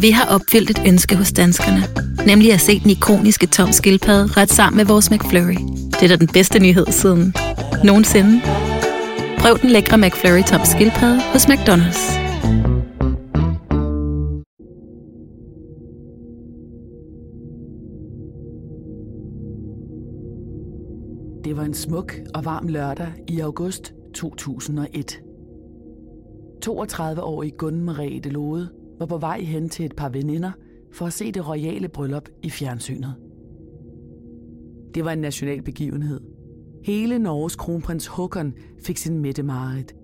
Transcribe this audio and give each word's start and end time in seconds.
Vi 0.00 0.10
har 0.10 0.34
opfyldt 0.34 0.70
et 0.70 0.82
ønske 0.86 1.16
hos 1.16 1.32
danskerne. 1.32 1.82
Nemlig 2.26 2.52
at 2.52 2.60
se 2.60 2.80
den 2.80 2.90
ikoniske 2.90 3.46
tom 3.46 3.72
skildpadde 3.72 4.40
ret 4.40 4.50
sammen 4.50 4.76
med 4.76 4.84
vores 4.84 5.10
McFlurry. 5.10 5.60
Det 5.90 6.02
er 6.02 6.08
da 6.08 6.16
den 6.16 6.28
bedste 6.28 6.58
nyhed 6.58 6.86
siden 6.86 7.34
nogensinde. 7.84 8.40
Prøv 9.38 9.58
den 9.58 9.70
lækre 9.70 9.98
McFlurry 9.98 10.42
tom 10.42 10.60
skildpadde 10.64 11.20
hos 11.32 11.46
McDonald's. 11.46 12.20
Det 21.44 21.56
var 21.56 21.64
en 21.64 21.74
smuk 21.74 22.14
og 22.34 22.44
varm 22.44 22.68
lørdag 22.68 23.12
i 23.28 23.40
august 23.40 23.92
2001. 24.14 25.20
32-årige 26.66 27.52
Gunn 27.58 27.84
Merete 27.84 28.28
Lode 28.28 28.79
var 29.00 29.06
på 29.06 29.18
vej 29.18 29.40
hen 29.40 29.68
til 29.68 29.84
et 29.84 29.96
par 29.96 30.08
veninder 30.08 30.52
for 30.92 31.06
at 31.06 31.12
se 31.12 31.32
det 31.32 31.48
royale 31.48 31.88
bryllup 31.88 32.28
i 32.42 32.50
fjernsynet. 32.50 33.14
Det 34.94 35.04
var 35.04 35.12
en 35.12 35.18
national 35.18 35.62
begivenhed. 35.62 36.20
Hele 36.84 37.18
Norges 37.18 37.56
kronprins 37.56 38.06
Håkon 38.06 38.54
fik 38.84 38.96
sin 38.96 39.18
mætte 39.18 39.42
Marit. 39.42 39.94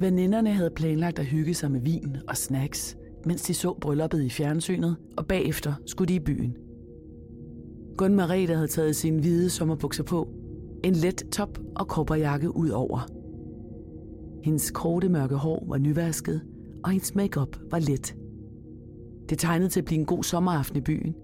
Veninderne 0.00 0.50
havde 0.50 0.70
planlagt 0.70 1.18
at 1.18 1.24
hygge 1.24 1.54
sig 1.54 1.70
med 1.70 1.80
vin 1.80 2.16
og 2.28 2.36
snacks, 2.36 2.96
mens 3.26 3.42
de 3.42 3.54
så 3.54 3.78
brylluppet 3.80 4.22
i 4.22 4.30
fjernsynet, 4.30 4.96
og 5.16 5.26
bagefter 5.26 5.74
skulle 5.86 6.08
de 6.08 6.14
i 6.14 6.24
byen. 6.24 6.56
Gunn 7.96 8.18
der 8.18 8.54
havde 8.54 8.68
taget 8.68 8.96
sine 8.96 9.20
hvide 9.20 9.50
sommerbukser 9.50 10.04
på, 10.04 10.28
en 10.84 10.94
let 10.94 11.22
top 11.32 11.58
og 11.76 11.88
kopperjakke 11.88 12.56
ud 12.56 12.68
over. 12.68 13.08
Hendes 14.44 14.70
korte 14.70 15.08
mørke 15.08 15.34
hår 15.36 15.64
var 15.68 15.78
nyvasket, 15.78 16.40
og 16.84 16.90
hendes 16.90 17.14
makeup 17.14 17.58
var 17.70 17.78
let. 17.78 18.14
Det 19.28 19.38
tegnede 19.38 19.70
til 19.70 19.80
at 19.80 19.84
blive 19.84 20.00
en 20.00 20.06
god 20.06 20.22
sommeraften 20.22 20.76
i 20.76 20.80
byen. 20.80 21.14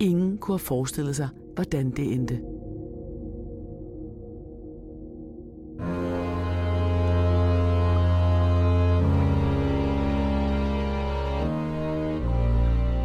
Ingen 0.00 0.38
kunne 0.38 0.52
have 0.52 0.58
forestillet 0.58 1.16
sig, 1.16 1.28
hvordan 1.54 1.90
det 1.90 2.12
endte. 2.12 2.40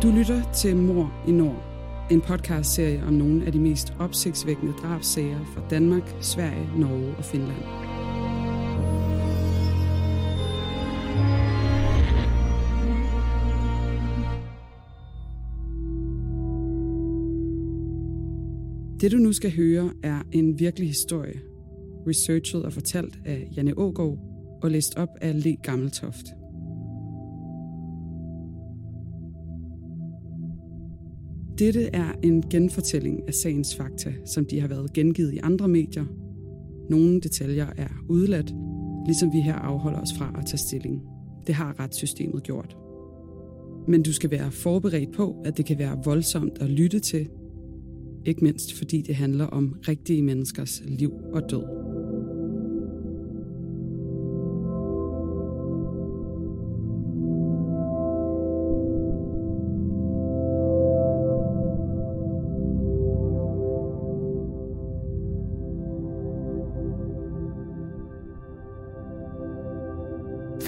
Du 0.04 0.12
lytter 0.12 0.52
til 0.54 0.76
Mor 0.78 1.14
i 1.28 1.32
Nord, 1.32 1.64
en 2.12 2.22
podcastserie 2.22 3.04
om 3.08 3.14
nogle 3.14 3.46
af 3.46 3.52
de 3.52 3.60
mest 3.60 3.94
opsigtsvækkende 4.00 4.74
drabsager 4.74 5.46
fra 5.46 5.62
Danmark, 5.70 6.16
Sverige, 6.22 6.70
Norge 6.78 7.16
og 7.18 7.26
Finland. 7.26 7.89
Det 19.02 19.12
du 19.12 19.18
nu 19.18 19.34
skal 19.34 19.56
høre 19.56 19.92
er 20.04 20.22
en 20.32 20.60
virkelig 20.60 20.88
historie, 20.88 21.40
researchet 22.08 22.64
og 22.64 22.74
fortalt 22.74 23.20
af 23.26 23.48
Janne 23.56 23.78
Ågaard 23.78 24.18
og 24.62 24.72
læst 24.72 24.98
op 24.98 25.10
af 25.22 25.44
Le 25.44 25.56
Gammeltoft. 25.56 26.26
Dette 31.60 31.96
er 31.96 32.14
en 32.24 32.42
genfortælling 32.50 33.28
af 33.28 33.34
sagens 33.34 33.76
fakta, 33.76 34.14
som 34.26 34.46
de 34.46 34.60
har 34.60 34.68
været 34.68 34.94
gengivet 34.94 35.34
i 35.34 35.38
andre 35.38 35.68
medier. 35.68 36.06
Nogle 36.90 37.22
detaljer 37.22 37.68
er 37.78 37.90
udladt, 38.10 38.54
ligesom 39.06 39.34
vi 39.34 39.42
her 39.42 39.56
afholder 39.56 40.02
os 40.02 40.14
fra 40.18 40.36
at 40.40 40.46
tage 40.46 40.58
stilling. 40.58 41.02
Det 41.48 41.56
har 41.56 41.80
retssystemet 41.80 42.44
gjort. 42.44 42.78
Men 43.88 44.04
du 44.04 44.14
skal 44.14 44.32
være 44.32 44.52
forberedt 44.52 45.12
på, 45.12 45.42
at 45.46 45.58
det 45.58 45.66
kan 45.66 45.80
være 45.80 46.02
voldsomt 46.06 46.62
at 46.62 46.70
lytte 46.70 47.00
til, 47.00 47.30
ikke 48.26 48.44
mindst 48.44 48.78
fordi 48.78 49.02
det 49.02 49.16
handler 49.16 49.46
om 49.46 49.76
rigtige 49.88 50.22
menneskers 50.22 50.82
liv 50.86 51.14
og 51.34 51.50
død. 51.50 51.80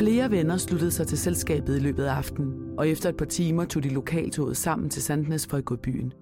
Flere 0.01 0.31
venner 0.31 0.57
sluttede 0.57 0.91
sig 0.91 1.07
til 1.07 1.17
selskabet 1.17 1.75
i 1.75 1.79
løbet 1.79 2.03
af 2.03 2.13
aftenen, 2.13 2.53
og 2.77 2.89
efter 2.89 3.09
et 3.09 3.17
par 3.17 3.25
timer 3.25 3.65
tog 3.65 3.83
de 3.83 3.89
lokaltoget 3.89 4.57
sammen 4.57 4.89
til 4.89 5.01
Sandnes 5.01 5.47
for 5.47 5.57
at 5.57 5.65
gå 5.65 5.73
i 5.73 5.77
byen. 5.77 6.13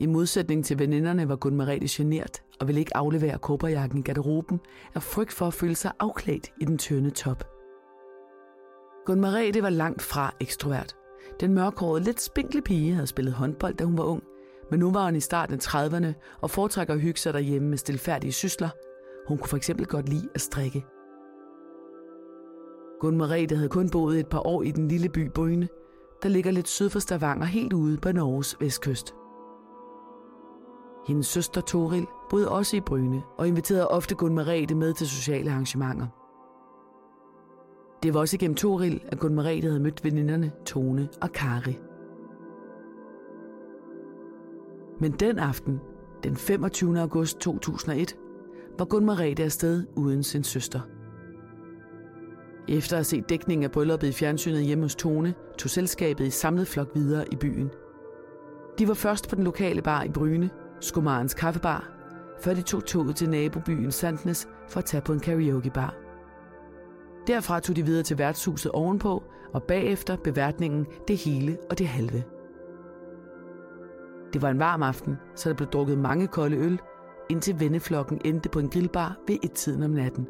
I 0.00 0.06
modsætning 0.06 0.64
til 0.64 0.78
veninderne 0.78 1.28
var 1.28 1.36
Gun 1.36 1.56
Merete 1.56 1.86
genert 1.90 2.42
og 2.60 2.66
ville 2.66 2.80
ikke 2.80 2.96
aflevere 2.96 3.38
kobberjakken 3.38 3.98
i 3.98 4.02
garderoben 4.02 4.60
af 4.94 5.02
frygt 5.02 5.32
for 5.32 5.46
at 5.46 5.54
føle 5.54 5.74
sig 5.74 5.92
afklædt 5.98 6.52
i 6.60 6.64
den 6.64 6.78
tynde 6.78 7.10
top. 7.10 7.44
Gun 9.06 9.20
Merete 9.20 9.62
var 9.62 9.70
langt 9.70 10.02
fra 10.02 10.34
ekstrovert. 10.40 10.96
Den 11.40 11.54
mørkhårede, 11.54 12.04
lidt 12.04 12.20
spinkle 12.20 12.62
pige 12.62 12.92
havde 12.92 13.06
spillet 13.06 13.34
håndbold, 13.34 13.74
da 13.74 13.84
hun 13.84 13.98
var 13.98 14.04
ung, 14.04 14.22
men 14.70 14.80
nu 14.80 14.92
var 14.92 15.04
hun 15.04 15.16
i 15.16 15.20
starten 15.20 15.54
af 15.54 15.58
30'erne 15.58 16.38
og 16.40 16.50
foretrækker 16.50 16.94
at 16.94 17.00
hygge 17.00 17.20
sig 17.20 17.32
derhjemme 17.34 17.68
med 17.68 17.78
stilfærdige 17.78 18.32
sysler. 18.32 18.68
Hun 19.28 19.38
kunne 19.38 19.48
for 19.48 19.56
eksempel 19.56 19.86
godt 19.86 20.08
lide 20.08 20.28
at 20.34 20.40
strikke. 20.40 20.84
Gun 23.00 23.16
Merete 23.16 23.56
havde 23.56 23.68
kun 23.68 23.90
boet 23.90 24.20
et 24.20 24.26
par 24.26 24.46
år 24.46 24.62
i 24.62 24.70
den 24.70 24.88
lille 24.88 25.08
by 25.08 25.30
Bryne, 25.30 25.68
der 26.22 26.28
ligger 26.28 26.50
lidt 26.50 26.68
syd 26.68 26.90
for 26.90 26.98
Stavanger 26.98 27.46
helt 27.46 27.72
ude 27.72 27.96
på 27.96 28.12
Norges 28.12 28.56
vestkyst. 28.60 29.14
Hendes 31.08 31.26
søster 31.26 31.60
Toril 31.60 32.06
boede 32.30 32.48
også 32.50 32.76
i 32.76 32.80
Bryne 32.80 33.22
og 33.38 33.48
inviterede 33.48 33.88
ofte 33.88 34.14
Gunn 34.14 34.34
Merete 34.34 34.74
med 34.74 34.94
til 34.94 35.08
sociale 35.08 35.50
arrangementer. 35.50 36.06
Det 38.02 38.14
var 38.14 38.20
også 38.20 38.36
igennem 38.36 38.54
Toril, 38.54 39.02
at 39.06 39.18
Gunn 39.18 39.34
Merete 39.34 39.66
havde 39.66 39.80
mødt 39.80 40.04
veninderne 40.04 40.52
Tone 40.66 41.08
og 41.22 41.32
Kari. 41.32 41.78
Men 45.00 45.12
den 45.12 45.38
aften, 45.38 45.80
den 46.24 46.36
25. 46.36 47.00
august 47.00 47.38
2001, 47.38 48.16
var 48.78 48.84
Gunn 48.84 49.06
Merete 49.06 49.44
afsted 49.44 49.86
uden 49.96 50.22
sin 50.22 50.44
søster. 50.44 50.80
Efter 52.68 52.96
at 52.96 52.98
have 52.98 53.04
set 53.04 53.28
dækningen 53.28 53.64
af 53.64 53.70
brylluppet 53.70 54.08
i 54.08 54.12
fjernsynet 54.12 54.64
hjemme 54.64 54.84
hos 54.84 54.94
Tone, 54.96 55.34
tog 55.58 55.70
selskabet 55.70 56.26
i 56.26 56.30
samlet 56.30 56.68
flok 56.68 56.88
videre 56.94 57.24
i 57.32 57.36
byen. 57.36 57.70
De 58.78 58.88
var 58.88 58.94
først 58.94 59.28
på 59.28 59.36
den 59.36 59.44
lokale 59.44 59.82
bar 59.82 60.02
i 60.02 60.08
Bryne, 60.08 60.50
Skomarens 60.80 61.34
Kaffebar, 61.34 61.90
før 62.40 62.54
de 62.54 62.62
tog 62.62 62.84
toget 62.84 63.16
til 63.16 63.30
nabobyen 63.30 63.92
Sandnes 63.92 64.48
for 64.68 64.78
at 64.78 64.84
tage 64.84 65.00
på 65.00 65.12
en 65.12 65.20
karaokebar. 65.20 65.94
Derfra 67.26 67.60
tog 67.60 67.76
de 67.76 67.82
videre 67.82 68.02
til 68.02 68.18
værtshuset 68.18 68.72
ovenpå, 68.72 69.22
og 69.52 69.62
bagefter 69.62 70.16
beværtningen 70.16 70.86
det 71.08 71.16
hele 71.16 71.58
og 71.70 71.78
det 71.78 71.88
halve. 71.88 72.24
Det 74.32 74.42
var 74.42 74.50
en 74.50 74.58
varm 74.58 74.82
aften, 74.82 75.16
så 75.34 75.48
der 75.48 75.54
blev 75.54 75.68
drukket 75.68 75.98
mange 75.98 76.26
kolde 76.26 76.56
øl, 76.56 76.80
indtil 77.28 77.60
venneflokken 77.60 78.20
endte 78.24 78.48
på 78.48 78.58
en 78.58 78.68
grillbar 78.68 79.16
ved 79.28 79.36
et 79.42 79.52
tiden 79.52 79.82
om 79.82 79.90
natten. 79.90 80.28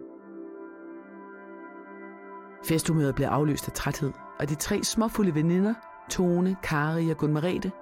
Festhumøret 2.65 3.15
blev 3.15 3.27
afløst 3.27 3.69
af 3.69 3.73
træthed, 3.73 4.13
og 4.41 4.49
de 4.49 4.55
tre 4.55 4.85
småfulde 4.85 5.35
veninder, 5.35 5.75
Tone, 6.11 6.57
Kari 6.63 7.11
og 7.11 7.17
Gunmarete, 7.17 7.73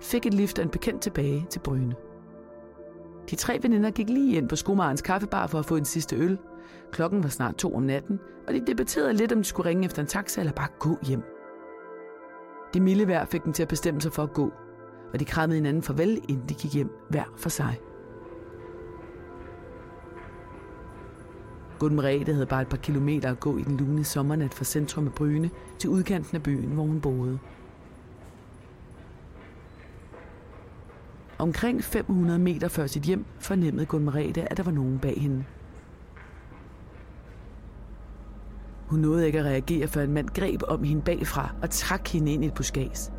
fik 0.00 0.26
et 0.26 0.34
lift 0.34 0.58
af 0.58 0.62
en 0.62 0.70
bekendt 0.70 1.02
tilbage 1.02 1.46
til 1.50 1.60
Bryne. 1.60 1.94
De 3.30 3.36
tre 3.36 3.58
veninder 3.62 3.90
gik 3.90 4.08
lige 4.08 4.36
ind 4.36 4.48
på 4.48 4.56
skomarens 4.56 5.02
kaffebar 5.02 5.46
for 5.46 5.58
at 5.58 5.66
få 5.66 5.76
en 5.76 5.84
sidste 5.84 6.16
øl. 6.16 6.38
Klokken 6.92 7.22
var 7.22 7.28
snart 7.28 7.54
to 7.54 7.74
om 7.76 7.82
natten, 7.82 8.20
og 8.48 8.54
de 8.54 8.62
debatterede 8.66 9.12
lidt, 9.12 9.32
om 9.32 9.38
de 9.38 9.44
skulle 9.44 9.68
ringe 9.68 9.84
efter 9.84 10.02
en 10.02 10.08
taxa 10.08 10.40
eller 10.40 10.52
bare 10.52 10.68
gå 10.78 10.98
hjem. 11.02 11.22
Det 12.74 12.82
milde 12.82 13.08
vejr 13.08 13.24
fik 13.24 13.44
dem 13.44 13.52
til 13.52 13.62
at 13.62 13.68
bestemme 13.68 14.00
sig 14.00 14.12
for 14.12 14.22
at 14.22 14.32
gå, 14.32 14.52
og 15.12 15.20
de 15.20 15.24
krammede 15.24 15.56
hinanden 15.56 15.82
farvel, 15.82 16.20
inden 16.28 16.48
de 16.48 16.54
gik 16.54 16.74
hjem 16.74 16.90
hver 17.10 17.24
for 17.36 17.48
sig. 17.48 17.80
Gunn 21.78 21.96
Merete 21.96 22.32
havde 22.32 22.46
bare 22.46 22.62
et 22.62 22.68
par 22.68 22.76
kilometer 22.76 23.30
at 23.30 23.40
gå 23.40 23.56
i 23.56 23.62
den 23.62 23.76
lune 23.76 24.04
sommernat 24.04 24.54
fra 24.54 24.64
centrum 24.64 25.06
af 25.06 25.12
Bryne 25.12 25.50
til 25.78 25.90
udkanten 25.90 26.36
af 26.36 26.42
byen, 26.42 26.70
hvor 26.72 26.82
hun 26.82 27.00
boede. 27.00 27.38
Omkring 31.44 31.84
500 31.84 32.38
meter 32.38 32.68
før 32.68 32.86
sit 32.86 33.02
hjem 33.02 33.24
fornemmede 33.38 33.86
Gunmarete, 33.86 34.50
at 34.50 34.56
der 34.56 34.62
var 34.62 34.70
nogen 34.72 34.98
bag 34.98 35.20
hende. 35.20 35.44
Hun 38.86 38.98
nåede 38.98 39.26
ikke 39.26 39.38
at 39.38 39.44
reagere, 39.44 39.88
før 39.88 40.02
en 40.02 40.12
mand 40.12 40.28
greb 40.28 40.62
om 40.68 40.84
hende 40.84 41.02
bagfra 41.02 41.54
og 41.62 41.70
trak 41.70 42.08
hende 42.08 42.32
ind 42.32 42.44
i 42.44 42.46
et 42.46 42.54
buskads. 42.54 43.12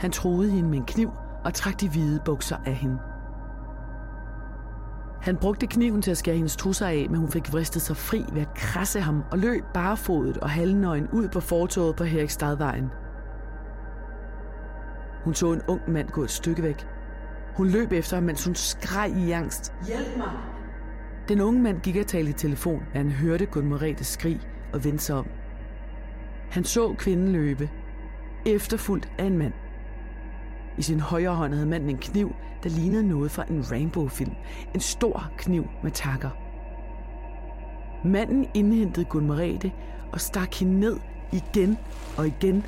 Han 0.00 0.10
troede 0.10 0.50
hende 0.50 0.68
med 0.68 0.78
en 0.78 0.86
kniv 0.86 1.10
og 1.44 1.54
trak 1.54 1.80
de 1.80 1.88
hvide 1.88 2.20
bukser 2.24 2.56
af 2.66 2.74
hende. 2.74 2.98
Han 5.22 5.36
brugte 5.36 5.66
kniven 5.66 6.02
til 6.02 6.10
at 6.10 6.16
skære 6.16 6.36
hendes 6.36 6.56
trusser 6.56 6.86
af, 6.86 7.06
men 7.10 7.20
hun 7.20 7.28
fik 7.28 7.52
vristet 7.52 7.82
sig 7.82 7.96
fri 7.96 8.24
ved 8.32 8.42
at 8.42 8.54
krasse 8.54 9.00
ham 9.00 9.22
og 9.30 9.38
løb 9.38 9.64
barefodet 9.74 10.38
og 10.38 10.50
halvnøgen 10.50 11.08
ud 11.12 11.28
på 11.28 11.40
fortoget 11.40 11.96
på 11.96 12.04
Herikstadvejen. 12.04 12.90
Hun 15.24 15.34
så 15.34 15.52
en 15.52 15.62
ung 15.68 15.80
mand 15.88 16.08
gå 16.08 16.22
et 16.22 16.30
stykke 16.30 16.62
væk. 16.62 16.86
Hun 17.56 17.68
løb 17.68 17.92
efter 17.92 18.16
ham, 18.16 18.24
mens 18.24 18.44
hun 18.44 18.54
skreg 18.54 19.12
i 19.16 19.30
angst. 19.30 19.72
Hjælp 19.86 20.16
mig! 20.16 20.30
Den 21.28 21.40
unge 21.40 21.62
mand 21.62 21.80
gik 21.80 21.96
og 21.96 22.06
talte 22.06 22.30
i 22.30 22.32
telefon, 22.32 22.82
da 22.92 22.98
han 22.98 23.10
hørte 23.10 23.46
Gun 23.46 23.66
Morettes 23.66 24.06
skrig 24.06 24.40
og 24.72 24.84
vendte 24.84 25.04
sig 25.04 25.16
om. 25.16 25.26
Han 26.50 26.64
så 26.64 26.94
kvinden 26.98 27.32
løbe, 27.32 27.70
efterfulgt 28.46 29.12
af 29.18 29.24
en 29.24 29.38
mand. 29.38 29.52
I 30.78 30.82
sin 30.82 31.00
højre 31.00 31.34
hånd 31.34 31.54
havde 31.54 31.66
manden 31.66 31.90
en 31.90 31.98
kniv, 31.98 32.34
der 32.62 32.68
lignede 32.68 33.08
noget 33.08 33.30
fra 33.30 33.44
en 33.50 33.70
Rainbow-film. 33.70 34.32
En 34.74 34.80
stor 34.80 35.30
kniv 35.36 35.66
med 35.82 35.90
takker. 35.90 36.30
Manden 38.04 38.46
indhentede 38.54 39.04
Gun 39.04 39.26
Merete 39.26 39.72
og 40.12 40.20
stak 40.20 40.54
hende 40.54 40.80
ned 40.80 40.96
igen 41.32 41.78
og 42.16 42.26
igen, 42.26 42.66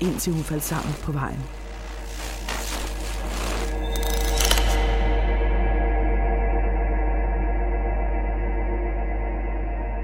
indtil 0.00 0.32
hun 0.32 0.42
faldt 0.42 0.62
sammen 0.62 0.94
på 1.02 1.12
vejen. 1.12 1.40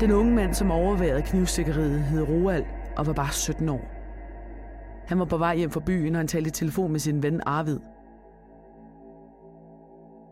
Den 0.01 0.13
unge 0.13 0.35
mand, 0.35 0.55
som 0.55 0.71
overværede 0.71 1.23
knivstikkeriet, 1.23 2.01
hed 2.01 2.23
Roald 2.23 2.65
og 2.97 3.07
var 3.07 3.13
bare 3.13 3.33
17 3.33 3.69
år. 3.69 3.98
Han 5.09 5.19
var 5.19 5.25
på 5.25 5.37
vej 5.37 5.57
hjem 5.57 5.71
fra 5.71 5.81
byen, 5.81 6.15
og 6.15 6.19
han 6.19 6.29
talte 6.29 6.49
i 6.49 6.51
telefon 6.51 6.93
med 6.93 7.01
sin 7.01 7.23
ven 7.23 7.41
Arvid. 7.47 7.79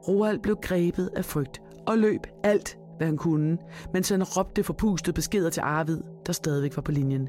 Roald 0.08 0.38
blev 0.38 0.56
grebet 0.56 1.10
af 1.16 1.24
frygt 1.24 1.62
og 1.86 1.98
løb 1.98 2.26
alt, 2.42 2.78
hvad 2.96 3.06
han 3.06 3.16
kunne, 3.16 3.58
mens 3.92 4.08
han 4.08 4.22
råbte 4.22 4.62
forpustet 4.62 5.14
beskeder 5.14 5.50
til 5.50 5.60
Arvid, 5.60 6.00
der 6.26 6.32
stadigvæk 6.32 6.76
var 6.76 6.82
på 6.82 6.92
linjen. 6.92 7.28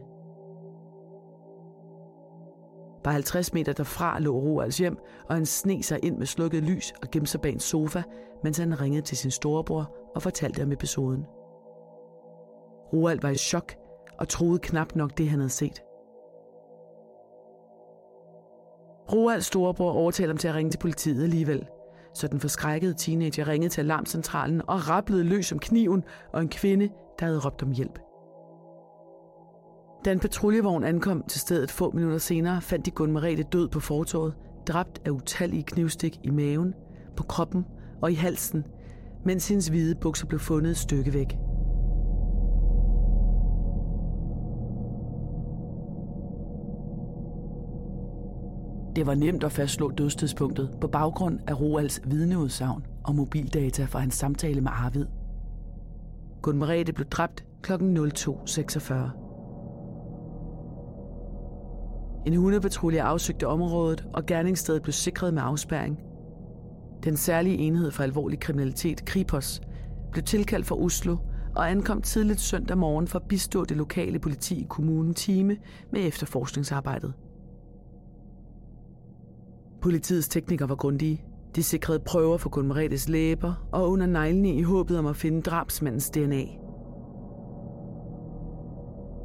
Bare 3.04 3.14
50 3.14 3.54
meter 3.54 3.74
derfra 3.74 4.20
lå 4.20 4.40
Roalds 4.40 4.78
hjem, 4.78 4.98
og 5.30 5.36
han 5.36 5.46
sne 5.46 5.84
sig 5.84 6.00
ind 6.04 6.18
med 6.18 6.26
slukket 6.26 6.64
lys 6.64 6.94
og 7.02 7.12
gemte 7.12 7.32
sig 7.32 7.42
bag 7.42 7.54
en 7.54 7.60
sofa, 7.60 8.04
mens 8.44 8.58
han 8.58 8.82
ringede 8.82 9.02
til 9.02 9.18
sin 9.18 9.32
storebror 9.32 9.96
og 10.16 10.22
fortalte 10.22 10.64
om 10.64 10.72
episoden. 10.72 11.26
Roald 12.94 13.22
var 13.22 13.30
i 13.30 13.36
chok 13.36 13.76
og 14.20 14.28
troede 14.28 14.60
knap 14.60 14.96
nok 14.96 15.18
det, 15.18 15.30
han 15.30 15.40
havde 15.40 15.50
set. 15.50 15.87
Roalds 19.14 19.46
storebror 19.46 19.92
overtalte 19.92 20.30
ham 20.30 20.38
til 20.38 20.48
at 20.48 20.56
ringe 20.56 20.72
til 20.72 20.78
politiet 20.78 21.24
alligevel, 21.24 21.66
så 22.14 22.28
den 22.28 22.40
forskrækkede 22.40 22.94
teenager 22.94 23.48
ringede 23.48 23.70
til 23.70 23.82
alarmcentralen 23.82 24.62
og 24.68 24.90
rablede 24.90 25.24
løs 25.24 25.52
om 25.52 25.60
kniven 25.60 26.04
og 26.34 26.42
en 26.42 26.50
kvinde, 26.50 26.90
der 27.20 27.26
havde 27.26 27.40
råbt 27.40 27.64
om 27.64 27.72
hjælp. 27.72 28.00
Da 30.06 30.12
en 30.12 30.20
patruljevogn 30.20 30.84
ankom 30.84 31.24
til 31.28 31.40
stedet 31.40 31.72
få 31.72 31.92
minutter 31.92 32.18
senere, 32.18 32.62
fandt 32.62 32.86
de 32.86 32.92
Gun 32.92 33.12
Merete 33.12 33.44
død 33.44 33.68
på 33.68 33.80
fortorvet, 33.80 34.34
dræbt 34.68 35.02
af 35.06 35.10
utallige 35.10 35.64
knivstik 35.64 36.20
i 36.24 36.30
maven, 36.30 36.74
på 37.16 37.24
kroppen 37.24 37.66
og 38.02 38.12
i 38.12 38.16
halsen, 38.16 38.66
mens 39.26 39.48
hendes 39.48 39.68
hvide 39.68 39.96
bukser 39.96 40.28
blev 40.28 40.40
fundet 40.40 40.72
et 40.72 40.78
stykke 40.78 41.14
væk. 41.14 41.47
Det 48.98 49.06
var 49.06 49.16
nemt 49.16 49.44
at 49.44 49.52
fastslå 49.52 49.92
dødstidspunktet 49.92 50.70
på 50.82 50.88
baggrund 50.88 51.40
af 51.48 51.62
Roalds 51.62 52.02
vidneudsagn 52.06 52.86
og 53.04 53.16
mobildata 53.16 53.86
fra 53.86 54.00
hans 54.00 54.16
samtale 54.16 54.62
med 54.62 54.72
Arvid. 54.74 55.06
Gun 56.42 56.58
Merete 56.58 56.94
blev 56.94 57.08
dræbt 57.08 57.46
kl. 57.62 57.74
02.46. 57.74 58.94
En 62.26 62.36
hundepatrulje 62.36 63.02
afsøgte 63.02 63.48
området, 63.48 64.08
og 64.14 64.26
gerningsstedet 64.26 64.82
blev 64.82 64.94
sikret 64.94 65.34
med 65.34 65.42
afspærring. 65.46 66.00
Den 67.04 67.18
særlige 67.18 67.58
enhed 67.58 67.92
for 67.92 68.04
alvorlig 68.04 68.40
kriminalitet, 68.40 69.06
Kripos, 69.06 69.62
blev 70.12 70.24
tilkaldt 70.24 70.66
fra 70.66 70.76
Oslo 70.76 71.18
og 71.56 71.72
ankom 71.72 72.02
tidligt 72.02 72.40
søndag 72.40 72.78
morgen 72.78 73.08
for 73.08 73.20
at 73.20 73.28
bistå 73.28 73.66
det 73.66 73.78
lokale 73.78 74.20
politi 74.20 74.62
i 74.62 74.68
kommunen 74.70 75.14
time 75.14 75.58
med 75.92 76.08
efterforskningsarbejdet. 76.08 77.14
Politiets 79.82 80.28
teknikere 80.28 80.70
var 80.70 80.76
grundige. 80.76 81.24
De 81.56 81.64
sikrede 81.64 82.00
prøver 82.00 82.38
for 82.38 82.50
Gunmaretes 82.50 83.10
læber 83.10 83.68
og 83.72 83.90
under 83.90 84.06
neglene 84.06 84.54
i 84.54 84.62
håbet 84.62 85.00
om 85.00 85.06
at 85.06 85.16
finde 85.16 85.42
drabsmandens 85.42 86.10
DNA. 86.10 86.44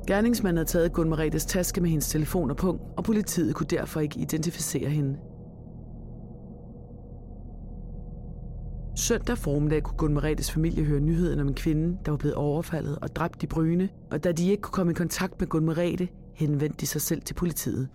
Gerningsmanden 0.07 0.57
havde 0.57 0.69
taget 0.69 0.93
Gunmaretes 0.93 1.45
taske 1.45 1.81
med 1.81 1.91
hendes 1.91 2.09
telefon 2.09 2.51
og 2.51 2.57
pung, 2.57 2.81
og 2.97 3.05
politiet 3.05 3.55
kunne 3.55 3.67
derfor 3.67 4.01
ikke 4.01 4.21
identificere 4.21 4.91
hende. 4.91 5.19
Søndag 8.97 9.39
formiddag 9.39 9.83
kunne 9.83 9.97
Gunmaretes 9.97 10.51
familie 10.51 10.85
høre 10.85 11.01
nyheden 11.01 11.41
om 11.41 11.49
en 11.49 11.55
kvinde, 11.55 11.99
der 12.05 12.11
var 12.11 12.19
blevet 12.19 12.35
overfaldet 12.35 12.99
og 13.03 13.17
dræbt 13.17 13.43
i 13.43 13.47
Bryne, 13.47 13.89
og 14.11 14.25
da 14.25 14.33
de 14.33 14.51
ikke 14.51 14.61
kunne 14.61 14.73
komme 14.73 14.93
i 14.93 14.95
kontakt 14.95 15.41
med 15.41 15.49
Gunmarete, 15.49 16.09
henvendte 16.35 16.77
de 16.81 16.87
sig 16.87 17.01
selv 17.01 17.23
til 17.23 17.35
politiet. 17.35 17.89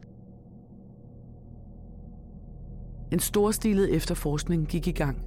En 3.11 3.19
storstilet 3.19 3.95
efterforskning 3.95 4.67
gik 4.67 4.87
i 4.87 4.91
gang. 4.91 5.21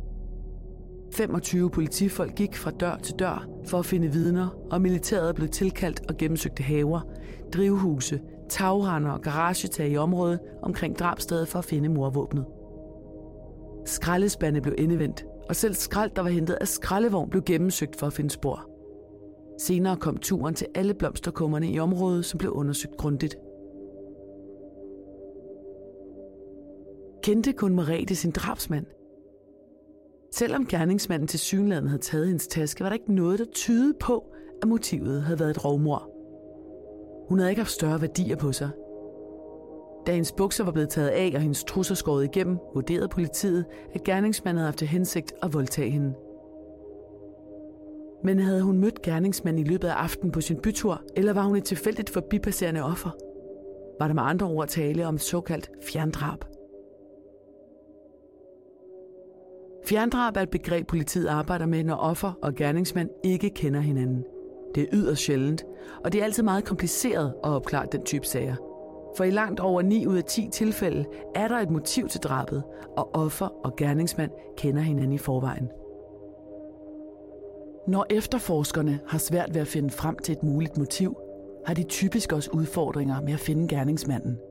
25 1.12 1.70
politifolk 1.70 2.34
gik 2.34 2.56
fra 2.56 2.70
dør 2.70 2.96
til 2.96 3.14
dør 3.18 3.48
for 3.66 3.78
at 3.78 3.86
finde 3.86 4.08
vidner, 4.08 4.48
og 4.70 4.80
militæret 4.80 5.34
blev 5.34 5.48
tilkaldt 5.48 6.00
og 6.08 6.16
gennemsøgte 6.16 6.62
haver, 6.62 7.00
drivhuse, 7.52 8.20
tagrender 8.48 9.10
og 9.10 9.20
garagetag 9.20 9.90
i 9.90 9.96
området 9.96 10.40
omkring 10.62 10.98
drabstedet 10.98 11.48
for 11.48 11.58
at 11.58 11.64
finde 11.64 11.88
morvåbnet. 11.88 12.44
Skraldespande 13.86 14.60
blev 14.60 14.74
indevendt, 14.78 15.24
og 15.48 15.56
selv 15.56 15.74
skrald, 15.74 16.10
der 16.16 16.22
var 16.22 16.30
hentet 16.30 16.54
af 16.54 16.68
skraldevogn, 16.68 17.30
blev 17.30 17.42
gennemsøgt 17.42 17.96
for 17.96 18.06
at 18.06 18.12
finde 18.12 18.30
spor. 18.30 18.70
Senere 19.60 19.96
kom 19.96 20.16
turen 20.16 20.54
til 20.54 20.66
alle 20.74 20.94
blomsterkummerne 20.94 21.70
i 21.70 21.78
området, 21.78 22.24
som 22.24 22.38
blev 22.38 22.52
undersøgt 22.52 22.96
grundigt. 22.96 23.36
Kendte 27.22 27.52
kun 27.52 27.74
Merete 27.74 28.14
sin 28.14 28.30
drabsmand. 28.30 28.86
Selvom 30.32 30.66
gerningsmanden 30.66 31.28
til 31.28 31.38
synligheden 31.38 31.88
havde 31.88 32.02
taget 32.02 32.26
hendes 32.26 32.46
taske, 32.46 32.84
var 32.84 32.88
der 32.88 32.94
ikke 32.94 33.14
noget, 33.14 33.38
der 33.38 33.44
tydede 33.54 33.94
på, 34.00 34.24
at 34.62 34.68
motivet 34.68 35.22
havde 35.22 35.40
været 35.40 35.50
et 35.50 35.64
rovmor. 35.64 36.10
Hun 37.28 37.38
havde 37.38 37.50
ikke 37.50 37.60
haft 37.60 37.70
større 37.70 38.00
værdier 38.00 38.36
på 38.36 38.52
sig. 38.52 38.70
Da 40.06 40.12
hendes 40.12 40.32
bukser 40.32 40.64
var 40.64 40.72
blevet 40.72 40.88
taget 40.88 41.08
af 41.08 41.32
og 41.34 41.40
hendes 41.40 41.64
trusser 41.64 41.94
skåret 41.94 42.24
igennem, 42.24 42.58
vurderede 42.74 43.08
politiet, 43.08 43.64
at 43.94 44.04
gerningsmanden 44.04 44.58
havde 44.58 44.66
haft 44.66 44.78
til 44.78 44.88
hensigt 44.88 45.32
at 45.42 45.52
voldtage 45.52 45.90
hende. 45.90 46.14
Men 48.24 48.38
havde 48.38 48.62
hun 48.62 48.78
mødt 48.78 49.02
gerningsmanden 49.02 49.66
i 49.66 49.68
løbet 49.68 49.88
af 49.88 49.92
aftenen 49.92 50.32
på 50.32 50.40
sin 50.40 50.56
bytur, 50.62 51.02
eller 51.16 51.32
var 51.32 51.42
hun 51.42 51.56
et 51.56 51.64
tilfældigt 51.64 52.10
forbipasserende 52.10 52.82
offer? 52.82 53.10
Var 54.00 54.06
der 54.06 54.14
med 54.14 54.22
andre 54.22 54.46
ord 54.46 54.68
tale 54.68 55.06
om 55.06 55.14
et 55.14 55.20
såkaldt 55.20 55.70
fjerndrab? 55.82 56.44
Fjerndrab 59.90 60.36
er 60.36 60.40
et 60.40 60.50
begreb, 60.50 60.86
politiet 60.86 61.26
arbejder 61.26 61.66
med, 61.66 61.84
når 61.84 61.94
offer 61.94 62.32
og 62.42 62.54
gerningsmand 62.54 63.10
ikke 63.24 63.50
kender 63.50 63.80
hinanden. 63.80 64.24
Det 64.74 64.82
er 64.82 64.86
yderst 64.92 65.22
sjældent, 65.22 65.64
og 66.04 66.12
det 66.12 66.20
er 66.20 66.24
altid 66.24 66.42
meget 66.42 66.64
kompliceret 66.64 67.34
at 67.44 67.50
opklare 67.50 67.86
den 67.92 68.02
type 68.02 68.26
sager. 68.26 68.56
For 69.16 69.24
i 69.24 69.30
langt 69.30 69.60
over 69.60 69.82
9 69.82 70.06
ud 70.06 70.16
af 70.16 70.24
10 70.24 70.48
tilfælde 70.52 71.04
er 71.34 71.48
der 71.48 71.56
et 71.56 71.70
motiv 71.70 72.08
til 72.08 72.20
drabet, 72.20 72.62
og 72.96 73.14
offer 73.14 73.46
og 73.64 73.76
gerningsmand 73.76 74.30
kender 74.56 74.82
hinanden 74.82 75.12
i 75.12 75.18
forvejen. 75.18 75.68
Når 77.88 78.06
efterforskerne 78.10 79.00
har 79.06 79.18
svært 79.18 79.54
ved 79.54 79.60
at 79.60 79.68
finde 79.68 79.90
frem 79.90 80.16
til 80.18 80.32
et 80.32 80.42
muligt 80.42 80.78
motiv, 80.78 81.16
har 81.66 81.74
de 81.74 81.82
typisk 81.82 82.32
også 82.32 82.50
udfordringer 82.52 83.20
med 83.20 83.32
at 83.32 83.40
finde 83.40 83.68
gerningsmanden– 83.68 84.38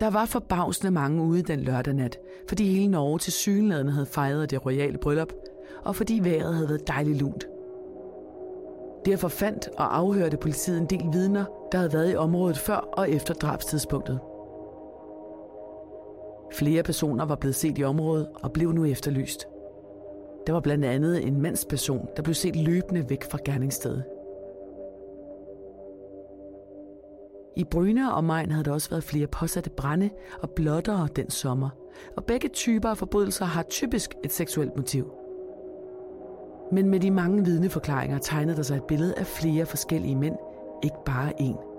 der 0.00 0.10
var 0.10 0.24
forbavsende 0.24 0.90
mange 0.90 1.22
ude 1.22 1.42
den 1.42 1.60
lørdag 1.60 1.94
nat, 1.94 2.18
fordi 2.48 2.64
hele 2.64 2.90
Norge 2.90 3.18
til 3.18 3.32
synlædende 3.32 3.92
havde 3.92 4.06
fejret 4.06 4.50
det 4.50 4.66
royale 4.66 4.98
bryllup, 4.98 5.32
og 5.84 5.96
fordi 5.96 6.20
vejret 6.22 6.54
havde 6.54 6.68
været 6.68 6.88
dejligt 6.88 7.18
lunt. 7.18 7.46
Derfor 9.06 9.28
fandt 9.28 9.68
og 9.78 9.96
afhørte 9.96 10.36
politiet 10.36 10.78
en 10.78 10.86
del 10.86 11.04
vidner, 11.12 11.44
der 11.72 11.78
havde 11.78 11.92
været 11.92 12.12
i 12.12 12.16
området 12.16 12.58
før 12.58 12.76
og 12.76 13.10
efter 13.10 13.34
drabstidspunktet. 13.34 14.20
Flere 16.52 16.82
personer 16.82 17.24
var 17.24 17.36
blevet 17.36 17.54
set 17.54 17.78
i 17.78 17.84
området 17.84 18.28
og 18.34 18.52
blev 18.52 18.72
nu 18.72 18.84
efterlyst. 18.84 19.46
Der 20.46 20.52
var 20.52 20.60
blandt 20.60 20.84
andet 20.84 21.26
en 21.26 21.40
mandsperson, 21.42 22.08
der 22.16 22.22
blev 22.22 22.34
set 22.34 22.56
løbende 22.56 23.10
væk 23.10 23.24
fra 23.30 23.38
gerningsstedet. 23.44 24.04
I 27.56 27.64
Bryne 27.64 28.10
og 28.10 28.16
omegn 28.16 28.50
havde 28.50 28.64
der 28.64 28.72
også 28.72 28.90
været 28.90 29.04
flere 29.04 29.26
påsatte 29.26 29.70
brænde 29.70 30.10
og 30.42 30.50
blottere 30.50 31.08
den 31.16 31.30
sommer, 31.30 31.70
og 32.16 32.24
begge 32.24 32.48
typer 32.48 32.88
af 32.88 32.98
forbrydelser 32.98 33.44
har 33.44 33.62
typisk 33.62 34.14
et 34.24 34.32
seksuelt 34.32 34.76
motiv. 34.76 35.12
Men 36.72 36.90
med 36.90 37.00
de 37.00 37.10
mange 37.10 37.44
vidneforklaringer 37.44 38.18
tegnede 38.18 38.56
der 38.56 38.62
sig 38.62 38.76
et 38.76 38.84
billede 38.84 39.14
af 39.18 39.26
flere 39.26 39.66
forskellige 39.66 40.16
mænd, 40.16 40.36
ikke 40.82 40.96
bare 41.06 41.32
én. 41.40 41.76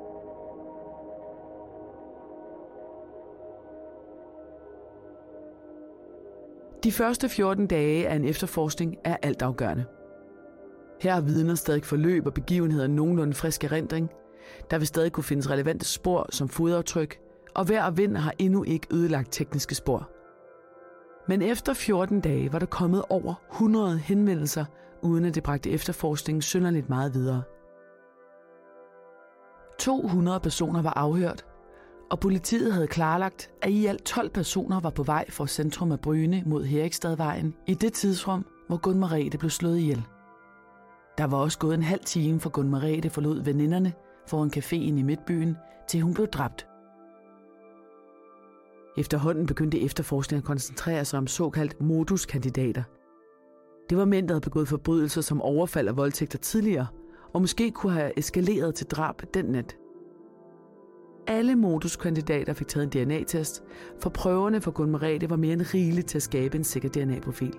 De 6.84 6.91
første 6.91 7.29
14 7.29 7.67
dage 7.67 8.07
af 8.07 8.15
en 8.15 8.25
efterforskning 8.25 8.96
er 9.03 9.17
altafgørende. 9.22 9.86
Her 11.01 11.15
er 11.15 11.22
vidner 11.22 11.55
stadig 11.55 11.86
forløb 11.86 12.25
og 12.25 12.34
begivenheder 12.34 12.88
nogenlunde 12.88 13.34
frisk 13.34 13.63
erindring. 13.63 14.12
Der 14.71 14.77
vil 14.77 14.87
stadig 14.87 15.11
kunne 15.11 15.23
findes 15.23 15.49
relevante 15.49 15.85
spor 15.85 16.27
som 16.29 16.49
fodaftryk, 16.49 17.19
og 17.55 17.65
hver 17.65 17.89
vind 17.89 18.17
har 18.17 18.33
endnu 18.39 18.63
ikke 18.63 18.87
ødelagt 18.91 19.31
tekniske 19.31 19.75
spor. 19.75 20.09
Men 21.27 21.41
efter 21.41 21.73
14 21.73 22.21
dage 22.21 22.53
var 22.53 22.59
der 22.59 22.65
kommet 22.65 23.03
over 23.09 23.33
100 23.51 23.97
henvendelser, 23.97 24.65
uden 25.01 25.25
at 25.25 25.35
det 25.35 25.43
bragte 25.43 25.69
efterforskningen 25.69 26.41
synderligt 26.41 26.89
meget 26.89 27.13
videre. 27.13 27.43
200 29.79 30.39
personer 30.39 30.81
var 30.81 30.93
afhørt, 30.93 31.45
og 32.09 32.19
politiet 32.19 32.73
havde 32.73 32.87
klarlagt, 32.87 33.51
at 33.61 33.69
i 33.69 33.85
alt 33.85 34.03
12 34.03 34.29
personer 34.29 34.79
var 34.79 34.89
på 34.89 35.03
vej 35.03 35.29
fra 35.29 35.47
centrum 35.47 35.91
af 35.91 35.99
Bryne 35.99 36.43
mod 36.45 36.63
Herikstadvejen 36.63 37.55
i 37.67 37.73
det 37.73 37.93
tidsrum, 37.93 38.45
hvor 38.67 38.77
Gun 38.77 38.99
Marete 38.99 39.37
blev 39.37 39.49
slået 39.49 39.77
ihjel. 39.77 40.03
Der 41.17 41.25
var 41.25 41.37
også 41.37 41.59
gået 41.59 41.75
en 41.75 41.83
halv 41.83 42.03
time, 42.05 42.39
fra 42.39 42.49
Gun 42.49 42.69
Marete 42.69 43.09
forlod 43.09 43.43
veninderne 43.43 43.93
foran 44.27 44.51
caféen 44.55 44.98
i 44.98 45.01
Midtbyen, 45.01 45.57
til 45.88 46.01
hun 46.01 46.13
blev 46.13 46.27
dræbt. 46.27 46.67
Efterhånden 48.98 49.46
begyndte 49.46 49.81
efterforskningen 49.81 50.41
at 50.41 50.48
koncentrere 50.48 51.05
sig 51.05 51.17
om 51.19 51.27
såkaldt 51.27 51.81
moduskandidater. 51.81 52.84
Det 53.89 53.98
var 53.98 54.05
mænd, 54.05 54.27
der 54.27 54.34
havde 54.34 54.41
begået 54.41 54.67
forbrydelser 54.67 55.22
som 55.22 55.41
overfald 55.41 55.89
og 55.89 55.98
voldtægter 55.98 56.38
tidligere, 56.38 56.88
og 57.34 57.41
måske 57.41 57.72
kunne 57.72 57.93
have 57.93 58.19
eskaleret 58.19 58.75
til 58.75 58.88
drab 58.88 59.22
den 59.34 59.46
nat. 59.46 59.77
Alle 61.27 61.55
moduskandidater 61.55 62.53
fik 62.53 62.67
taget 62.67 62.96
en 62.96 63.07
DNA-test, 63.07 63.63
for 64.00 64.10
prøverne 64.10 64.62
for 64.62 64.72
Gunn 64.72 64.91
Merete 64.91 65.29
var 65.29 65.36
mere 65.36 65.53
end 65.53 65.74
rigeligt 65.74 66.07
til 66.07 66.17
at 66.17 66.24
skabe 66.24 66.57
en 66.57 66.63
sikker 66.63 66.89
DNA-profil. 66.89 67.53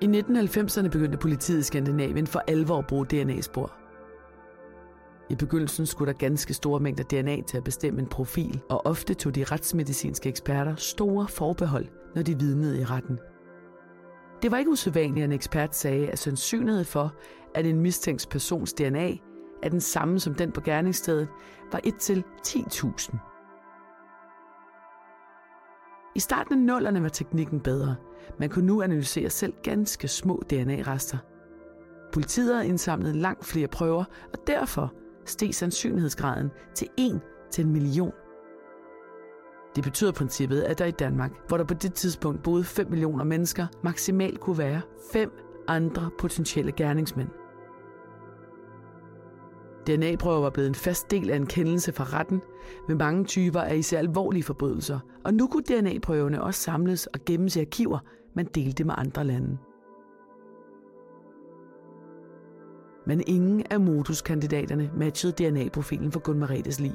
I 0.00 0.06
1990'erne 0.06 0.88
begyndte 0.88 1.18
politiet 1.18 1.58
i 1.58 1.62
Skandinavien 1.62 2.26
for 2.26 2.42
alvor 2.48 2.78
at 2.78 2.86
bruge 2.86 3.06
DNA-spor. 3.06 3.72
I 5.30 5.34
begyndelsen 5.34 5.86
skulle 5.86 6.12
der 6.12 6.18
ganske 6.18 6.54
store 6.54 6.80
mængder 6.80 7.04
DNA 7.04 7.42
til 7.42 7.56
at 7.56 7.64
bestemme 7.64 8.00
en 8.00 8.06
profil, 8.06 8.60
og 8.70 8.86
ofte 8.86 9.14
tog 9.14 9.34
de 9.34 9.44
retsmedicinske 9.44 10.28
eksperter 10.28 10.74
store 10.74 11.28
forbehold, 11.28 11.86
når 12.14 12.22
de 12.22 12.38
vidnede 12.38 12.80
i 12.80 12.84
retten. 12.84 13.18
Det 14.42 14.50
var 14.50 14.58
ikke 14.58 14.70
usædvanligt, 14.70 15.24
at 15.24 15.28
en 15.28 15.32
ekspert 15.32 15.76
sagde, 15.76 16.10
at 16.10 16.18
sandsynlighed 16.18 16.84
for, 16.84 17.14
at 17.54 17.66
en 17.66 17.80
mistænkt 17.80 18.26
persons 18.30 18.72
DNA 18.72 19.10
er 19.62 19.68
den 19.68 19.80
samme 19.80 20.20
som 20.20 20.34
den 20.34 20.52
på 20.52 20.60
gerningsstedet, 20.60 21.28
var 21.72 21.80
1 21.84 21.94
til 21.94 22.24
10.000. 22.46 23.33
I 26.16 26.20
starten 26.20 26.52
af 26.52 26.58
nullerne 26.58 27.02
var 27.02 27.08
teknikken 27.08 27.60
bedre. 27.60 27.96
Man 28.38 28.48
kunne 28.48 28.66
nu 28.66 28.82
analysere 28.82 29.30
selv 29.30 29.52
ganske 29.62 30.08
små 30.08 30.42
DNA-rester. 30.50 31.18
Politiet 32.12 32.54
havde 32.54 32.68
indsamlet 32.68 33.16
langt 33.16 33.44
flere 33.46 33.68
prøver, 33.68 34.04
og 34.32 34.38
derfor 34.46 34.92
steg 35.24 35.54
sandsynlighedsgraden 35.54 36.50
til 36.74 36.88
1 36.98 37.20
til 37.50 37.64
en 37.64 37.72
million. 37.72 38.12
Det 39.76 39.84
betyder 39.84 40.12
princippet, 40.12 40.62
at 40.62 40.78
der 40.78 40.84
i 40.84 40.90
Danmark, 40.90 41.30
hvor 41.48 41.56
der 41.56 41.64
på 41.64 41.74
det 41.74 41.94
tidspunkt 41.94 42.42
boede 42.42 42.64
5 42.64 42.90
millioner 42.90 43.24
mennesker, 43.24 43.66
maksimalt 43.82 44.40
kunne 44.40 44.58
være 44.58 44.80
fem 45.12 45.30
andre 45.68 46.10
potentielle 46.18 46.72
gerningsmænd. 46.72 47.28
DNA-prøver 49.86 50.40
var 50.40 50.50
blevet 50.50 50.68
en 50.68 50.74
fast 50.74 51.10
del 51.10 51.30
af 51.30 51.36
en 51.36 51.46
kendelse 51.46 51.92
fra 51.92 52.04
retten 52.04 52.42
med 52.88 52.96
mange 52.96 53.24
typer 53.24 53.60
af 53.60 53.76
især 53.76 53.98
alvorlige 53.98 54.42
forbrydelser, 54.42 54.98
og 55.24 55.34
nu 55.34 55.46
kunne 55.46 55.62
DNA-prøverne 55.62 56.42
også 56.42 56.60
samles 56.60 57.06
og 57.06 57.20
gemmes 57.26 57.56
i 57.56 57.60
arkiver, 57.60 57.98
man 58.34 58.46
delte 58.54 58.84
med 58.84 58.94
andre 58.98 59.24
lande. 59.24 59.58
Men 63.06 63.22
ingen 63.26 63.62
af 63.70 63.80
moduskandidaterne 63.80 64.90
matchede 64.96 65.32
DNA-profilen 65.32 66.12
for 66.12 66.20
Gun 66.20 66.38
Maretes 66.38 66.80
lig. 66.80 66.94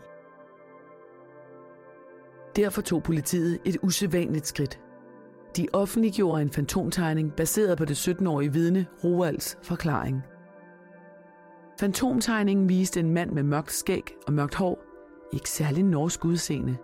Derfor 2.55 2.81
tog 2.81 3.03
politiet 3.03 3.59
et 3.65 3.77
usædvanligt 3.83 4.47
skridt. 4.47 4.79
De 5.57 5.67
offentliggjorde 5.73 6.41
en 6.41 6.49
fantomtegning 6.49 7.33
baseret 7.33 7.77
på 7.77 7.85
det 7.85 8.07
17-årige 8.07 8.53
vidne 8.53 8.85
Roalds 9.03 9.57
forklaring– 9.63 10.23
Fantomtegningen 11.79 12.69
viste 12.69 12.99
en 12.99 13.13
mand 13.13 13.31
med 13.31 13.43
mørkt 13.43 13.71
skæg 13.71 14.15
og 14.27 14.33
mørkt 14.33 14.55
hår, 14.55 14.83
ikke 15.33 15.49
særlig 15.49 15.83
norsk 15.83 16.25
udseende. 16.25 16.77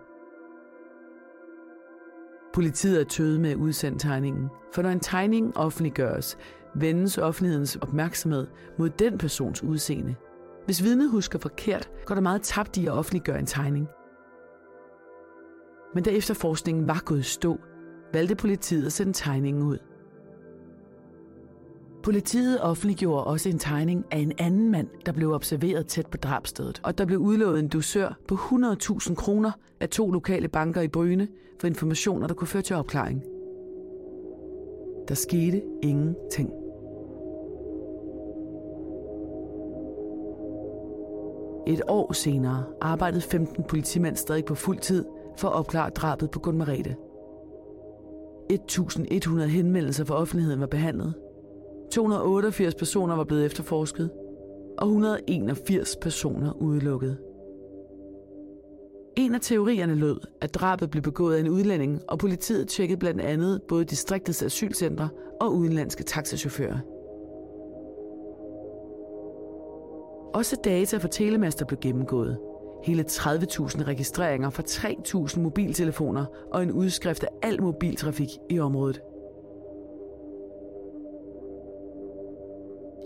Politiet 2.54 3.00
er 3.00 3.04
tøde 3.04 3.40
med 3.40 3.50
at 3.50 3.56
udsende 3.56 3.98
tegningen, 3.98 4.48
for 4.74 4.82
når 4.82 4.90
en 4.90 5.00
tegning 5.00 5.56
offentliggøres, 5.56 6.38
vendes 6.74 7.18
offentlighedens 7.18 7.76
opmærksomhed 7.76 8.46
mod 8.78 8.90
den 8.90 9.18
persons 9.18 9.62
udseende. 9.62 10.14
Hvis 10.64 10.82
vidnet 10.82 11.10
husker 11.10 11.38
forkert, 11.38 11.90
går 12.06 12.14
der 12.14 12.22
meget 12.22 12.42
tabt 12.42 12.76
i 12.76 12.86
at 12.86 12.92
offentliggøre 12.92 13.38
en 13.38 13.46
tegning. 13.46 13.88
Men 15.94 16.04
da 16.04 16.10
efterforskningen 16.10 16.88
var 16.88 17.02
gået 17.04 17.24
stå, 17.24 17.60
valgte 18.12 18.34
politiet 18.34 18.86
at 18.86 18.92
sende 18.92 19.12
tegningen 19.12 19.62
ud. 19.62 19.78
Politiet 22.06 22.62
offentliggjorde 22.62 23.24
også 23.24 23.48
en 23.48 23.58
tegning 23.58 24.04
af 24.10 24.18
en 24.18 24.32
anden 24.38 24.70
mand, 24.70 24.88
der 25.06 25.12
blev 25.12 25.32
observeret 25.32 25.86
tæt 25.86 26.06
på 26.06 26.16
drabstedet, 26.16 26.80
og 26.84 26.98
der 26.98 27.04
blev 27.04 27.18
udlovet 27.18 27.58
en 27.58 27.68
dusør 27.68 28.18
på 28.28 28.34
100.000 28.34 29.14
kroner 29.14 29.50
af 29.80 29.88
to 29.88 30.10
lokale 30.10 30.48
banker 30.48 30.80
i 30.80 30.88
Bryne 30.88 31.28
for 31.60 31.66
informationer, 31.66 32.26
der 32.26 32.34
kunne 32.34 32.48
føre 32.48 32.62
til 32.62 32.76
opklaring. 32.76 33.22
Der 35.08 35.14
skete 35.14 35.62
ingenting. 35.82 36.50
Et 41.66 41.82
år 41.88 42.12
senere 42.12 42.64
arbejdede 42.80 43.20
15 43.20 43.64
politimænd 43.64 44.16
stadig 44.16 44.44
på 44.44 44.54
fuld 44.54 44.78
tid 44.78 45.04
for 45.38 45.48
at 45.48 45.54
opklare 45.54 45.90
drabet 45.90 46.30
på 46.30 46.38
Gun 46.38 46.58
Marete. 46.58 46.96
1.100 48.52 49.40
henvendelser 49.40 50.04
fra 50.04 50.14
offentligheden 50.14 50.60
var 50.60 50.66
behandlet, 50.66 51.14
288 51.90 52.74
personer 52.74 53.16
var 53.16 53.24
blevet 53.24 53.46
efterforsket, 53.46 54.10
og 54.78 54.86
181 54.86 55.96
personer 55.96 56.52
udelukket. 56.52 57.18
En 59.16 59.34
af 59.34 59.40
teorierne 59.40 59.94
lød, 59.94 60.20
at 60.40 60.54
drabet 60.54 60.90
blev 60.90 61.02
begået 61.02 61.36
af 61.36 61.40
en 61.40 61.48
udlænding, 61.48 62.02
og 62.08 62.18
politiet 62.18 62.68
tjekkede 62.68 62.98
blandt 62.98 63.20
andet 63.20 63.62
både 63.68 63.84
distriktets 63.84 64.42
asylcentre 64.42 65.08
og 65.40 65.54
udenlandske 65.54 66.04
taxachauffører. 66.04 66.78
Også 70.34 70.56
data 70.64 70.96
fra 70.96 71.08
telemaster 71.08 71.64
blev 71.66 71.80
gennemgået. 71.80 72.38
Hele 72.84 73.04
30.000 73.10 73.84
registreringer 73.84 74.50
fra 74.50 74.62
3.000 74.62 75.40
mobiltelefoner 75.40 76.24
og 76.52 76.62
en 76.62 76.72
udskrift 76.72 77.24
af 77.24 77.28
al 77.42 77.62
mobiltrafik 77.62 78.28
i 78.50 78.58
området. 78.58 79.00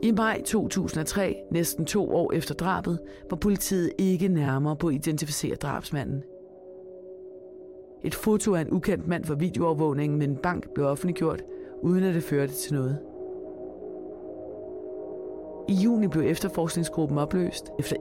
I 0.02 0.10
maj 0.12 0.42
2003, 0.42 1.36
næsten 1.50 1.84
to 1.84 2.10
år 2.10 2.32
efter 2.32 2.54
drabet, 2.54 2.98
var 3.30 3.36
politiet 3.36 3.92
ikke 3.98 4.28
nærmere 4.28 4.76
på 4.76 4.88
at 4.88 4.94
identificere 4.94 5.56
drabsmanden. 5.56 6.22
Et 8.04 8.14
foto 8.14 8.54
af 8.54 8.60
en 8.60 8.70
ukendt 8.70 9.08
mand 9.08 9.24
fra 9.24 9.34
videoovervågningen 9.34 10.18
med 10.18 10.28
en 10.28 10.36
bank 10.36 10.70
blev 10.74 10.86
offentliggjort, 10.86 11.42
uden 11.82 12.04
at 12.04 12.14
det 12.14 12.22
førte 12.22 12.52
til 12.52 12.74
noget. 12.74 12.98
I 15.68 15.74
juni 15.74 16.06
blev 16.06 16.22
efterforskningsgruppen 16.22 17.18
opløst, 17.18 17.70
efter 17.78 17.96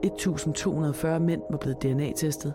1.240 1.16 1.18
mænd 1.18 1.42
var 1.50 1.58
blevet 1.58 1.82
DNA-testet. 1.82 2.54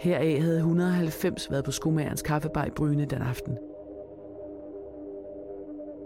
Heraf 0.00 0.40
havde 0.42 0.56
190 0.56 1.50
været 1.50 1.64
på 1.64 1.70
skomagerens 1.70 2.22
kaffebar 2.22 2.64
i 2.64 2.70
Bryne 2.70 3.04
den 3.04 3.22
aften– 3.22 3.58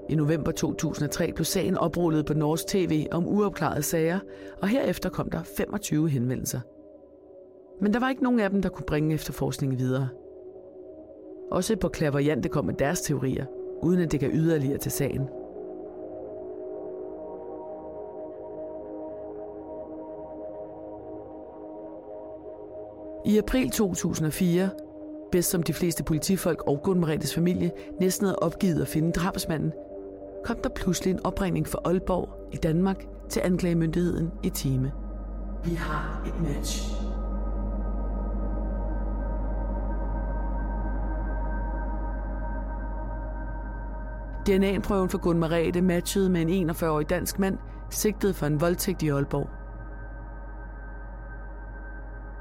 i 0.09 0.15
november 0.15 0.53
2003 0.53 1.33
blev 1.33 1.45
sagen 1.45 1.79
oprullet 1.79 2.27
på 2.27 2.35
Norsk 2.35 2.67
TV 2.67 3.07
om 3.11 3.29
uopklarede 3.29 3.83
sager, 3.83 4.19
og 4.63 4.69
herefter 4.69 5.09
kom 5.09 5.31
der 5.31 5.43
25 5.43 6.09
henvendelser. 6.09 6.61
Men 7.81 7.93
der 7.93 8.01
var 8.01 8.11
ikke 8.11 8.23
nogen 8.23 8.41
af 8.41 8.51
dem, 8.51 8.63
der 8.63 8.69
kunne 8.69 8.87
bringe 8.87 9.15
efterforskningen 9.15 9.79
videre. 9.79 10.09
Også 11.51 11.77
på 11.77 11.81
par 11.81 11.89
klaverjante 11.89 12.49
kom 12.49 12.65
med 12.65 12.75
deres 12.75 13.01
teorier, 13.01 13.47
uden 13.83 14.01
at 14.01 14.13
det 14.13 14.21
gav 14.21 14.31
yderligere 14.33 14.79
til 14.79 14.93
sagen. 14.93 15.29
I 23.27 23.39
april 23.39 23.71
2004, 23.71 24.71
bedst 25.33 25.51
som 25.51 25.63
de 25.63 25.73
fleste 25.73 26.05
politifolk 26.05 26.63
og 26.67 26.81
Gunn 26.83 27.01
Meretes 27.01 27.35
familie 27.35 27.73
næsten 28.01 28.27
havde 28.27 28.39
opgivet 28.39 28.83
at 28.83 28.89
finde 28.89 29.13
drabsmanden, 29.13 29.73
kom 30.45 30.57
der 30.63 30.69
pludselig 30.69 31.11
en 31.11 31.27
opringning 31.27 31.69
fra 31.69 31.79
Aalborg 31.85 32.49
i 32.53 32.57
Danmark 32.57 33.05
til 33.29 33.41
anklagemyndigheden 33.45 34.31
i 34.43 34.51
time. 34.51 34.93
Vi 35.65 35.75
har 35.75 36.23
et 36.27 36.41
match. 36.41 36.95
DNA-prøven 44.47 45.09
for 45.09 45.19
Gunn 45.19 45.39
Marete 45.39 45.83
matchede 45.83 46.31
med 46.31 46.43
en 46.49 46.71
41-årig 46.71 47.11
dansk 47.11 47.39
mand, 47.39 47.59
sigtet 47.91 48.37
for 48.37 48.47
en 48.47 48.61
voldtægt 48.61 49.03
i 49.03 49.09
Aalborg. 49.09 49.51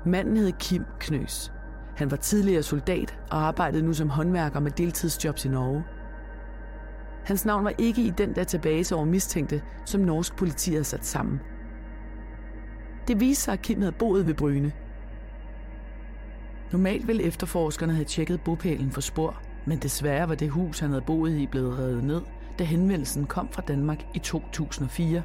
Manden 0.06 0.38
hed 0.38 0.52
Kim 0.52 0.86
Knøs. 1.00 1.54
Han 1.96 2.12
var 2.12 2.18
tidligere 2.18 2.64
soldat 2.64 3.20
og 3.32 3.38
arbejdede 3.38 3.84
nu 3.84 3.94
som 3.94 4.10
håndværker 4.10 4.60
med 4.60 4.72
deltidsjobs 4.72 5.46
i 5.46 5.50
Norge. 5.50 5.84
Hans 7.26 7.46
navn 7.46 7.66
var 7.66 7.74
ikke 7.78 8.02
i 8.02 8.10
den 8.10 8.34
database 8.34 8.96
over 8.96 9.06
mistænkte, 9.06 9.62
som 9.86 10.02
norsk 10.02 10.36
politi 10.36 10.72
havde 10.72 10.84
sat 10.84 11.06
sammen. 11.06 11.40
Det 13.08 13.20
viste 13.20 13.44
sig, 13.44 13.54
at 13.54 13.62
Kim 13.62 13.80
havde 13.80 13.92
boet 13.92 14.28
ved 14.28 14.34
Bryne. 14.34 14.72
Normalt 16.72 17.08
ville 17.08 17.24
efterforskerne 17.24 17.94
have 17.94 18.06
tjekket 18.06 18.42
bopælen 18.42 18.92
for 18.92 19.02
spor, 19.02 19.42
men 19.66 19.78
desværre 19.78 20.30
var 20.30 20.36
det 20.36 20.50
hus, 20.50 20.80
han 20.80 20.90
havde 20.90 21.04
boet 21.08 21.38
i, 21.38 21.48
blevet 21.48 21.80
revet 21.80 22.04
ned, 22.04 22.22
da 22.60 22.64
henvendelsen 22.64 23.26
kom 23.26 23.50
fra 23.52 23.62
Danmark 23.68 24.06
i 24.14 24.20
2004. 24.20 25.24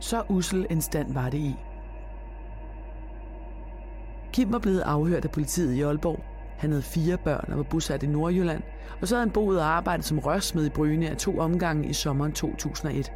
Så 0.00 0.22
usel 0.28 0.66
en 0.70 0.80
stand 0.80 1.12
var 1.14 1.30
det 1.30 1.38
i. 1.38 1.54
Kim 4.32 4.52
var 4.52 4.58
blevet 4.58 4.80
afhørt 4.80 5.24
af 5.24 5.30
politiet 5.30 5.72
i 5.72 5.80
Aalborg. 5.80 6.33
Han 6.56 6.70
havde 6.70 6.82
fire 6.82 7.16
børn 7.24 7.48
og 7.52 7.56
var 7.56 7.62
bosat 7.62 8.02
i 8.02 8.06
Nordjylland, 8.06 8.62
og 9.00 9.08
så 9.08 9.14
havde 9.14 9.26
han 9.26 9.32
boet 9.32 9.58
og 9.58 9.66
arbejdet 9.66 10.04
som 10.04 10.18
rørsmed 10.18 10.66
i 10.66 10.70
Bryne 10.70 11.08
af 11.08 11.16
to 11.16 11.38
omgange 11.38 11.88
i 11.88 11.92
sommeren 11.92 12.32
2001. 12.32 13.12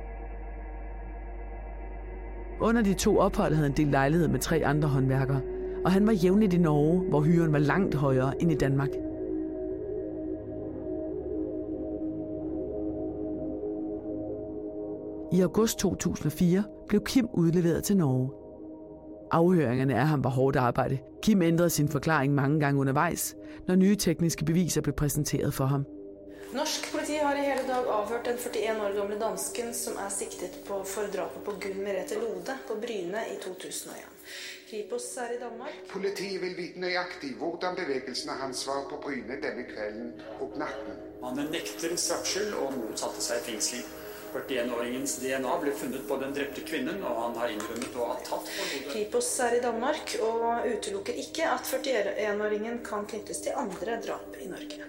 Under 2.61 2.83
de 2.83 2.95
to 2.95 3.18
ophold 3.18 3.54
havde 3.54 3.68
han 3.68 3.76
delt 3.76 3.90
lejlighed 3.90 4.28
med 4.28 4.38
tre 4.38 4.62
andre 4.64 4.88
håndværkere, 4.88 5.40
og 5.85 5.92
han 5.92 6.07
var 6.07 6.12
jævnligt 6.12 6.54
i 6.54 6.59
Norge, 6.59 7.00
hvor 7.09 7.21
hyren 7.21 7.52
var 7.52 7.59
langt 7.59 7.95
højere 7.95 8.42
end 8.42 8.52
i 8.52 8.54
Danmark. 8.54 8.88
I 15.33 15.40
august 15.40 15.78
2004 15.78 16.64
blev 16.88 17.04
Kim 17.04 17.28
udleveret 17.33 17.85
til 17.85 17.97
Norge. 17.97 18.48
Afhøringerne 19.30 19.94
af 19.94 20.06
ham 20.06 20.25
var 20.25 20.30
hårdt 20.30 20.56
arbejde. 20.56 20.99
Kim 21.23 21.42
ændrede 21.42 21.70
sin 21.70 21.88
forklaring 21.88 22.35
mange 22.35 22.61
gange 22.61 22.80
undervejs, 22.80 23.37
når 23.66 23.75
nye 23.75 23.97
tekniske 23.97 24.44
beviser 24.44 24.80
blev 24.80 24.94
præsenteret 24.94 25.54
for 25.54 25.66
ham. 25.66 25.85
Norsk 26.52 26.92
politi 26.92 27.12
har 27.23 27.35
i 27.35 27.44
hele 27.50 27.64
dag 27.68 27.85
afhørt 27.99 28.25
den 28.25 28.38
41 28.38 28.85
år 28.85 29.00
gamle 29.00 29.18
dansken, 29.20 29.75
som 29.75 29.92
er 30.04 30.11
sigtet 30.20 30.52
på 30.68 30.85
for 30.85 31.02
drapet 31.14 31.40
på 31.44 31.52
Gunn 31.62 31.80
Merete 31.85 32.14
Lode 32.14 32.54
på 32.68 32.75
Bryne 32.82 33.20
i 33.35 33.37
2001. 33.42 33.97
Kripos 34.70 35.16
er 35.16 35.30
i 35.37 35.38
Danmark. 35.44 35.75
Politiet 35.94 36.40
vil 36.42 36.56
vite 36.56 36.80
nøjagtigt, 36.80 37.37
hvordan 37.40 37.76
bevægelsen 37.80 38.30
af 38.30 38.37
hans 38.37 38.66
var 38.66 38.87
på 38.90 38.97
Bryne 39.04 39.35
denne 39.44 39.64
kvelden 39.73 40.12
og 40.40 40.49
natten. 40.62 40.94
Han 41.25 41.47
nekter 41.56 41.97
straffskyld 41.97 42.52
og 42.62 42.73
motsatte 42.78 43.20
seg 43.28 43.38
fengsling. 43.49 43.87
41-åringens 44.38 45.18
DNA 45.23 45.57
ble 45.62 45.73
funnet 45.73 46.04
på 46.09 46.18
den 46.23 46.35
drepte 46.37 46.61
kvinnen, 46.66 47.02
og 47.02 47.23
han 47.23 47.37
har 47.40 47.52
innrømmet 47.54 47.97
å 47.97 48.07
ha 48.12 48.16
tatt 48.21 48.47
for 48.47 48.71
hodet. 48.73 48.92
Kripos 48.92 49.30
er 49.45 49.59
i 49.59 49.62
Danmark 49.64 50.14
og 50.23 50.68
utelukker 50.75 51.18
ikke 51.25 51.49
at 51.50 51.73
41-åringen 51.75 52.80
kan 52.87 53.07
knyttes 53.11 53.42
til 53.45 53.52
andre 53.57 53.99
drap 54.07 54.38
i 54.40 54.49
Norge. 54.50 54.88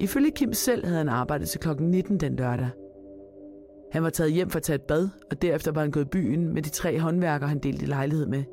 Ifølge 0.00 0.30
Kim 0.30 0.52
selv 0.52 0.84
havde 0.86 0.98
han 0.98 1.08
arbejdet 1.08 1.48
til 1.48 1.60
klokken 1.60 1.90
19 1.90 2.20
den 2.20 2.36
lørdag. 2.36 2.70
Han 3.92 4.02
var 4.02 4.10
taget 4.10 4.32
hjem 4.32 4.50
for 4.50 4.56
at 4.56 4.62
tage 4.62 4.74
et 4.74 4.82
bad, 4.82 5.08
og 5.30 5.42
derefter 5.42 5.72
var 5.72 5.80
han 5.80 5.90
gået 5.90 6.04
i 6.04 6.08
byen 6.08 6.54
med 6.54 6.62
de 6.62 6.68
tre 6.70 6.98
håndværkere, 7.00 7.48
han 7.48 7.58
delte 7.58 7.86
lejlighed 7.86 8.26
med. 8.26 8.44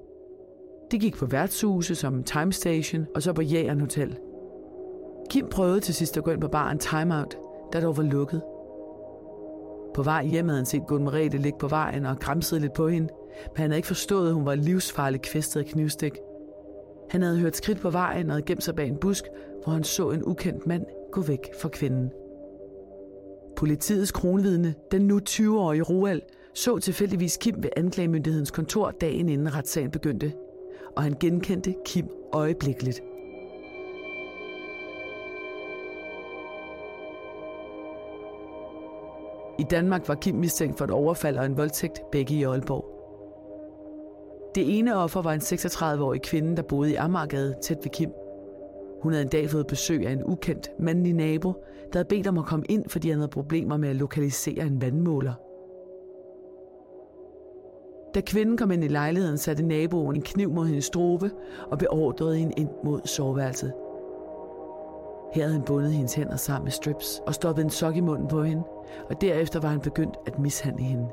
De 0.92 1.00
gik 1.00 1.16
på 1.16 1.26
værtshuse 1.26 1.96
som 1.96 2.24
Time 2.24 2.54
Station 2.54 3.06
og 3.16 3.24
så 3.24 3.34
på 3.34 3.42
Jægeren 3.42 3.80
Hotel. 3.80 4.18
Kim 5.30 5.48
prøvede 5.50 5.80
til 5.80 5.96
sidst 5.96 6.18
at 6.18 6.24
gå 6.24 6.32
ind 6.32 6.42
på 6.42 6.48
baren 6.48 6.80
Timeout, 6.80 7.38
der 7.74 7.82
dog 7.82 7.98
var 7.98 8.04
lukket. 8.04 8.42
På 9.96 10.04
vej 10.04 10.26
hjem 10.26 10.48
havde 10.48 10.60
han 10.60 10.66
set 10.66 10.88
Gunn 10.88 11.04
Merete 11.04 11.38
ligge 11.38 11.60
på 11.60 11.68
vejen 11.68 12.06
og 12.06 12.20
græmsede 12.20 12.62
lidt 12.62 12.74
på 12.74 12.88
hende, 12.88 13.08
men 13.48 13.58
han 13.58 13.70
havde 13.70 13.78
ikke 13.78 13.88
forstået, 13.88 14.28
at 14.28 14.34
hun 14.34 14.46
var 14.46 14.56
livsfarlig 14.56 15.22
kvæstet 15.22 15.60
af 15.60 15.66
knivstik. 15.66 16.14
Han 17.10 17.22
havde 17.22 17.40
hørt 17.40 17.56
skridt 17.56 17.80
på 17.80 17.90
vejen 17.90 18.26
og 18.26 18.34
havde 18.34 18.46
gemt 18.46 18.64
sig 18.64 18.76
bag 18.76 18.88
en 18.88 18.98
busk, 18.98 19.24
hvor 19.64 19.74
han 19.74 19.84
så 19.84 20.10
en 20.10 20.24
ukendt 20.26 20.68
mand 20.68 20.86
gå 21.12 21.22
væk 21.22 21.40
fra 21.62 21.70
kvinden. 21.70 22.12
Politiets 23.56 24.12
kronvidne, 24.12 24.74
den 24.92 25.02
nu 25.02 25.20
20-årige 25.30 25.84
Roald, 25.84 26.22
så 26.54 26.78
tilfældigvis 26.78 27.38
Kim 27.38 27.64
ved 27.64 27.70
anklagemyndighedens 27.78 28.52
kontor 28.52 28.92
dagen 28.92 29.30
inden 29.30 29.56
retssagen 29.56 29.92
begyndte, 29.92 30.34
og 30.96 31.04
han 31.04 31.16
genkendte 31.20 31.76
Kim 31.86 32.08
øjeblikkeligt. 32.34 33.02
Danmark 39.66 40.08
var 40.08 40.16
Kim 40.16 40.36
mistænkt 40.36 40.78
for 40.78 40.86
et 40.86 40.92
overfald 40.92 41.38
og 41.38 41.46
en 41.46 41.58
voldtægt, 41.58 42.12
begge 42.12 42.36
i 42.36 42.44
Aalborg. 42.44 42.86
Det 44.56 44.80
ene 44.80 44.96
offer 44.96 45.22
var 45.22 45.34
en 45.34 45.40
36-årig 45.40 46.22
kvinde, 46.22 46.56
der 46.56 46.64
boede 46.64 46.92
i 46.92 46.96
Amagergade 46.96 47.56
tæt 47.62 47.78
ved 47.84 47.92
Kim. 47.92 48.12
Hun 49.02 49.12
havde 49.12 49.24
en 49.24 49.30
dag 49.30 49.50
fået 49.50 49.68
besøg 49.68 50.08
af 50.08 50.12
en 50.12 50.24
ukendt 50.26 50.72
mandlig 50.80 51.14
nabo, 51.14 51.52
der 51.94 52.00
havde 52.00 52.08
bedt 52.08 52.28
om 52.28 52.38
at 52.38 52.46
komme 52.46 52.66
ind, 52.70 52.90
fordi 52.90 53.10
han 53.10 53.20
havde 53.20 53.32
problemer 53.32 53.78
med 53.78 53.90
at 53.90 53.96
lokalisere 53.96 54.66
en 54.66 54.82
vandmåler. 54.82 55.34
Da 58.16 58.22
kvinden 58.22 58.58
kom 58.58 58.72
ind 58.72 58.84
i 58.84 58.88
lejligheden, 58.88 59.38
satte 59.38 59.64
naboen 59.64 60.16
en 60.16 60.22
kniv 60.22 60.50
mod 60.50 60.66
hendes 60.66 60.86
strobe 60.86 61.32
og 61.72 61.78
beordrede 61.78 62.38
hende 62.38 62.54
ind 62.58 62.70
mod 62.84 63.02
soveværelset. 63.06 63.74
Her 65.36 65.44
havde 65.44 65.54
han 65.54 65.66
bundet 65.66 65.92
hendes 65.92 66.14
hænder 66.14 66.36
sammen 66.36 66.64
med 66.64 66.72
strips 66.72 67.22
og 67.28 67.34
stoppet 67.34 67.64
en 67.64 67.70
sok 67.70 67.96
i 67.96 68.00
munden 68.00 68.28
på 68.28 68.44
hende, 68.44 68.64
og 69.10 69.22
derefter 69.22 69.60
var 69.60 69.70
han 69.70 69.80
begyndt 69.80 70.18
at 70.28 70.40
mishandle 70.40 70.84
hende. 70.84 71.10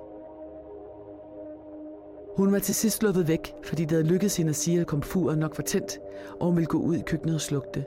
Hun 2.37 2.53
var 2.53 2.59
til 2.59 2.75
sidst 2.75 2.97
sluppet 2.97 3.29
væk, 3.29 3.55
fordi 3.65 3.83
det 3.83 3.91
havde 3.91 4.05
lykkedes 4.05 4.37
hende 4.37 4.51
at 4.51 4.57
sige, 4.57 4.81
at 4.81 4.87
komfuret 4.87 5.39
nok 5.39 5.59
var 5.59 5.63
tændt, 5.63 6.01
og 6.41 6.47
hun 6.47 6.57
ville 6.57 6.67
gå 6.67 6.79
ud 6.79 6.97
i 6.97 7.03
køkkenet 7.07 7.35
og 7.35 7.41
slukke 7.41 7.69
det. 7.75 7.85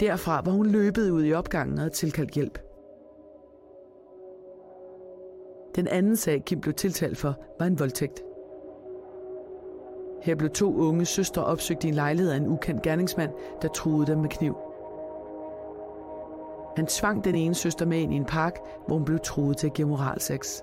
Derfra 0.00 0.42
var 0.44 0.52
hun 0.52 0.66
løbet 0.66 1.10
ud 1.10 1.24
i 1.24 1.32
opgangen 1.32 1.74
og 1.74 1.80
havde 1.80 1.94
tilkaldt 1.94 2.30
hjælp. 2.30 2.58
Den 5.76 5.88
anden 5.88 6.16
sag, 6.16 6.44
Kim 6.44 6.60
blev 6.60 6.74
tiltalt 6.74 7.18
for, 7.18 7.34
var 7.58 7.66
en 7.66 7.78
voldtægt. 7.78 8.22
Her 10.22 10.34
blev 10.34 10.50
to 10.50 10.76
unge 10.76 11.04
søstre 11.04 11.44
opsøgt 11.44 11.84
i 11.84 11.88
en 11.88 11.94
lejlighed 11.94 12.32
af 12.32 12.36
en 12.36 12.48
ukendt 12.48 12.82
gerningsmand, 12.82 13.30
der 13.62 13.68
truede 13.68 14.06
dem 14.06 14.18
med 14.18 14.28
kniv. 14.28 14.56
Han 16.76 16.86
tvang 16.86 17.24
den 17.24 17.34
ene 17.34 17.54
søster 17.54 17.86
med 17.86 17.98
ind 17.98 18.12
i 18.12 18.16
en 18.16 18.24
park, 18.24 18.58
hvor 18.86 18.96
hun 18.96 19.04
blev 19.04 19.18
truet 19.22 19.56
til 19.56 19.66
at 19.66 19.74
give 19.74 19.88
moralsex. 19.88 20.62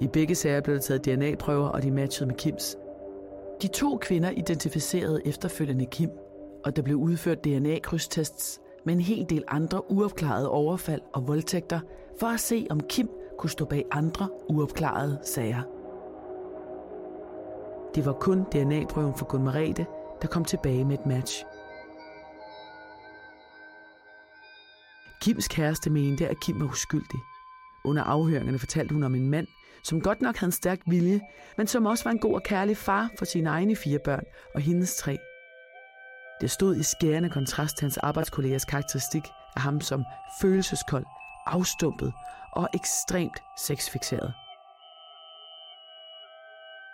I 0.00 0.06
begge 0.06 0.34
sager 0.34 0.60
blev 0.60 0.74
der 0.74 0.80
taget 0.80 1.04
DNA-prøver, 1.04 1.68
og 1.68 1.82
de 1.82 1.90
matchede 1.90 2.26
med 2.26 2.34
Kims. 2.34 2.76
De 3.62 3.68
to 3.68 3.96
kvinder 3.96 4.30
identificerede 4.30 5.26
efterfølgende 5.26 5.86
Kim, 5.86 6.10
og 6.64 6.76
der 6.76 6.82
blev 6.82 6.96
udført 6.96 7.44
DNA-krydstests 7.44 8.60
med 8.84 8.94
en 8.94 9.00
hel 9.00 9.30
del 9.30 9.44
andre 9.48 9.90
uopklarede 9.90 10.50
overfald 10.50 11.00
og 11.12 11.28
voldtægter, 11.28 11.80
for 12.20 12.26
at 12.26 12.40
se, 12.40 12.66
om 12.70 12.80
Kim 12.80 13.10
kunne 13.38 13.50
stå 13.50 13.64
bag 13.64 13.84
andre 13.90 14.28
uopklarede 14.48 15.18
sager. 15.22 15.62
Det 17.94 18.06
var 18.06 18.12
kun 18.12 18.42
DNA-prøven 18.42 19.14
for 19.14 19.26
Gunmarete, 19.26 19.86
der 20.22 20.28
kom 20.28 20.44
tilbage 20.44 20.84
med 20.84 20.98
et 20.98 21.06
match– 21.06 21.44
Kims 25.26 25.48
kæreste 25.48 25.90
mente, 25.90 26.28
at 26.28 26.40
Kim 26.40 26.60
var 26.60 26.66
uskyldig. 26.66 27.20
Under 27.84 28.02
afhøringerne 28.02 28.58
fortalte 28.58 28.92
hun 28.92 29.02
om 29.02 29.14
en 29.14 29.30
mand, 29.30 29.46
som 29.82 30.00
godt 30.00 30.22
nok 30.22 30.36
havde 30.36 30.48
en 30.48 30.52
stærk 30.52 30.80
vilje, 30.86 31.20
men 31.56 31.66
som 31.66 31.86
også 31.86 32.04
var 32.04 32.10
en 32.10 32.18
god 32.18 32.34
og 32.34 32.42
kærlig 32.42 32.76
far 32.76 33.10
for 33.18 33.24
sine 33.24 33.50
egne 33.50 33.76
fire 33.76 33.98
børn 33.98 34.24
og 34.54 34.60
hendes 34.60 34.96
tre. 34.96 35.18
Det 36.40 36.50
stod 36.50 36.76
i 36.76 36.82
skærende 36.82 37.30
kontrast 37.30 37.76
til 37.76 37.84
hans 37.84 37.96
arbejdskollegers 37.96 38.64
karakteristik 38.64 39.22
af 39.56 39.62
ham 39.62 39.80
som 39.80 40.04
følelseskold, 40.40 41.04
afstumpet 41.46 42.12
og 42.52 42.68
ekstremt 42.74 43.38
sexfixeret. 43.58 44.34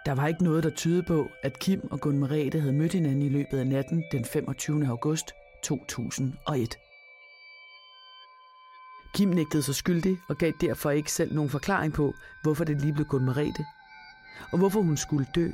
Der 0.07 0.15
var 0.15 0.27
ikke 0.29 0.45
noget, 0.45 0.65
der 0.65 0.71
tydede 0.71 1.03
på, 1.03 1.29
at 1.43 1.59
Kim 1.59 1.89
og 1.91 2.01
Gunn 2.01 2.19
Merete 2.19 2.61
havde 2.61 2.73
mødt 2.73 2.93
hinanden 2.93 3.23
i 3.23 3.29
løbet 3.29 3.59
af 3.59 3.67
natten 3.67 4.05
den 4.13 4.25
25. 4.25 4.87
august 4.87 5.33
2001. 5.65 6.77
Kim 9.15 9.29
nægtede 9.29 9.63
sig 9.63 9.75
skyldig 9.75 10.19
og 10.29 10.39
gav 10.39 10.53
derfor 10.61 10.91
ikke 10.91 11.13
selv 11.13 11.35
nogen 11.35 11.51
forklaring 11.51 11.93
på, 11.93 12.15
hvorfor 12.43 12.65
det 12.65 12.81
lige 12.81 12.93
blev 12.93 13.07
Gunn 13.07 13.25
Merete, 13.25 13.65
og 14.53 14.59
hvorfor 14.59 14.83
hun 14.83 14.97
skulle 14.97 15.27
dø. 15.35 15.51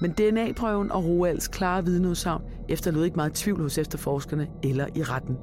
Men 0.00 0.10
DNA-prøven 0.10 0.92
og 0.92 1.04
Roalds 1.04 1.48
klare 1.48 1.84
vidneudsagn 1.84 2.42
efterlod 2.68 3.04
ikke 3.04 3.16
meget 3.16 3.32
tvivl 3.32 3.62
hos 3.62 3.78
efterforskerne 3.78 4.48
eller 4.62 4.86
i 4.94 5.02
retten. 5.02 5.36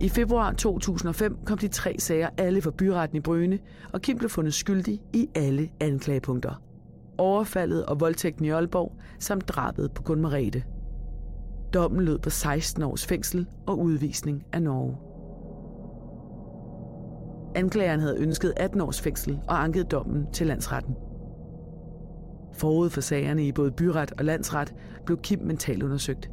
I 0.00 0.08
februar 0.08 0.52
2005 0.52 1.38
kom 1.44 1.58
de 1.58 1.68
tre 1.68 1.96
sager 1.98 2.28
alle 2.38 2.62
for 2.62 2.70
byretten 2.70 3.16
i 3.16 3.20
Brøne, 3.20 3.58
og 3.92 4.00
Kim 4.00 4.18
blev 4.18 4.30
fundet 4.30 4.54
skyldig 4.54 5.00
i 5.12 5.28
alle 5.34 5.70
anklagepunkter. 5.80 6.62
Overfaldet 7.18 7.86
og 7.86 8.00
voldtægten 8.00 8.44
i 8.44 8.50
Aalborg, 8.50 8.92
samt 9.18 9.48
drabet 9.48 9.92
på 9.92 10.02
Gun 10.02 10.20
Dommen 11.76 12.04
lød 12.04 12.18
på 12.18 12.30
16 12.30 12.82
års 12.82 13.06
fængsel 13.06 13.46
og 13.66 13.78
udvisning 13.78 14.44
af 14.52 14.62
Norge. 14.62 14.96
Anklageren 17.54 18.00
havde 18.00 18.18
ønsket 18.18 18.52
18 18.56 18.80
års 18.80 19.00
fængsel 19.00 19.40
og 19.48 19.64
anket 19.64 19.90
dommen 19.90 20.26
til 20.32 20.46
landsretten. 20.46 20.94
Forud 22.54 22.90
for 22.90 23.00
sagerne 23.00 23.46
i 23.46 23.52
både 23.52 23.70
byret 23.70 24.12
og 24.18 24.24
landsret 24.24 24.74
blev 25.06 25.18
Kim 25.18 25.38
mentalt 25.42 25.82
undersøgt. 25.82 26.30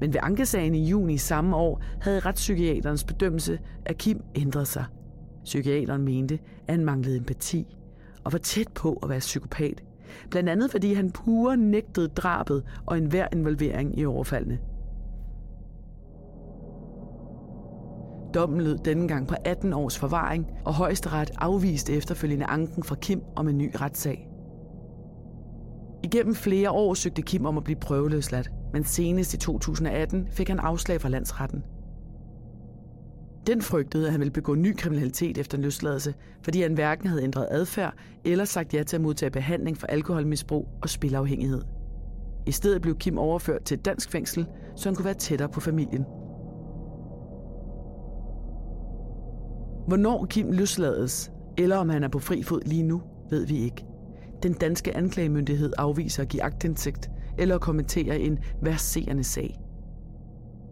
Men 0.00 0.12
ved 0.12 0.20
ankesagen 0.22 0.74
i 0.74 0.88
juni 0.88 1.16
samme 1.16 1.56
år 1.56 1.82
havde 2.00 2.20
retspsykiaterens 2.20 3.04
bedømmelse 3.04 3.58
af 3.86 3.96
Kim 3.96 4.20
ændret 4.34 4.68
sig. 4.68 4.84
Psykiateren 5.44 6.02
mente, 6.02 6.38
at 6.68 6.74
han 6.74 6.84
manglede 6.84 7.16
empati 7.16 7.76
og 8.24 8.32
var 8.32 8.38
tæt 8.38 8.68
på 8.74 8.98
at 9.02 9.08
være 9.08 9.18
psykopat. 9.18 9.82
Blandt 10.30 10.48
andet 10.48 10.70
fordi 10.70 10.94
han 10.94 11.10
pure 11.10 11.56
nægtede 11.56 12.08
drabet 12.08 12.62
og 12.86 12.98
enhver 12.98 13.28
involvering 13.32 13.98
i 13.98 14.04
overfaldene. 14.04 14.58
Dommen 18.34 18.60
lød 18.60 18.78
denne 18.78 19.08
gang 19.08 19.28
på 19.28 19.34
18 19.44 19.72
års 19.72 19.98
forvaring, 19.98 20.46
og 20.64 20.74
højesteret 20.74 21.30
afviste 21.38 21.92
efterfølgende 21.92 22.46
anken 22.46 22.82
fra 22.82 22.94
Kim 22.94 23.22
om 23.36 23.48
en 23.48 23.58
ny 23.58 23.70
retssag. 23.80 24.28
Igennem 26.02 26.34
flere 26.34 26.70
år 26.70 26.94
søgte 26.94 27.22
Kim 27.22 27.46
om 27.46 27.56
at 27.56 27.64
blive 27.64 27.80
prøveløsladt, 27.80 28.50
men 28.72 28.84
senest 28.84 29.34
i 29.34 29.38
2018 29.38 30.28
fik 30.30 30.48
han 30.48 30.58
afslag 30.58 31.00
fra 31.00 31.08
landsretten. 31.08 31.62
Den 33.46 33.62
frygtede, 33.62 34.06
at 34.06 34.12
han 34.12 34.20
ville 34.20 34.32
begå 34.32 34.54
ny 34.54 34.76
kriminalitet 34.76 35.38
efter 35.38 35.58
en 35.58 35.64
løsladelse, 35.64 36.14
fordi 36.42 36.62
han 36.62 36.74
hverken 36.74 37.08
havde 37.08 37.22
ændret 37.22 37.48
adfærd 37.50 37.94
eller 38.24 38.44
sagt 38.44 38.74
ja 38.74 38.82
til 38.82 38.96
at 38.96 39.02
modtage 39.02 39.30
behandling 39.30 39.78
for 39.78 39.86
alkoholmisbrug 39.86 40.68
og 40.82 40.88
spilafhængighed. 40.88 41.62
I 42.46 42.52
stedet 42.52 42.82
blev 42.82 42.96
Kim 42.98 43.18
overført 43.18 43.64
til 43.64 43.78
et 43.78 43.84
dansk 43.84 44.10
fængsel, 44.10 44.46
så 44.76 44.88
han 44.88 44.96
kunne 44.96 45.04
være 45.04 45.14
tættere 45.14 45.48
på 45.48 45.60
familien. 45.60 46.04
Hvornår 49.86 50.26
Kim 50.26 50.50
løslades, 50.52 51.30
eller 51.58 51.76
om 51.76 51.88
han 51.88 52.04
er 52.04 52.08
på 52.08 52.18
fri 52.18 52.42
fod 52.42 52.60
lige 52.66 52.82
nu, 52.82 53.02
ved 53.30 53.46
vi 53.46 53.58
ikke. 53.58 53.86
Den 54.42 54.52
danske 54.52 54.96
anklagemyndighed 54.96 55.72
afviser 55.78 56.22
at 56.22 56.28
give 56.28 56.42
agtindsigt 56.42 57.10
eller 57.38 57.58
kommentere 57.58 58.18
en 58.18 58.38
verserende 58.62 59.24
sag. 59.24 59.60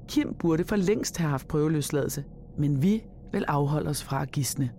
Kim 0.08 0.34
burde 0.38 0.64
for 0.64 0.76
længst 0.76 1.18
have 1.18 1.30
haft 1.30 1.48
prøveløsladelse, 1.48 2.24
men 2.58 2.82
vi 2.82 3.04
vil 3.32 3.44
afholde 3.48 3.90
os 3.90 4.02
fra 4.02 4.22
at 4.22 4.30
gisne. 4.30 4.70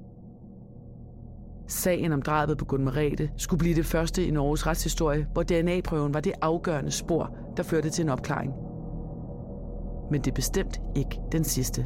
Sagen 1.67 2.11
om 2.11 2.21
drabet 2.21 2.57
på 2.57 2.65
Gunn 2.65 2.83
Merete 2.83 3.29
skulle 3.37 3.59
blive 3.59 3.75
det 3.75 3.85
første 3.85 4.25
i 4.25 4.31
Norges 4.31 4.67
retshistorie, 4.67 5.27
hvor 5.33 5.43
DNA-prøven 5.43 6.13
var 6.13 6.19
det 6.19 6.33
afgørende 6.41 6.91
spor, 6.91 7.37
der 7.57 7.63
førte 7.63 7.89
til 7.89 8.03
en 8.03 8.09
opklaring. 8.09 8.53
Men 10.11 10.21
det 10.21 10.31
er 10.31 10.35
bestemt 10.35 10.81
ikke 10.95 11.19
den 11.31 11.43
sidste. 11.43 11.85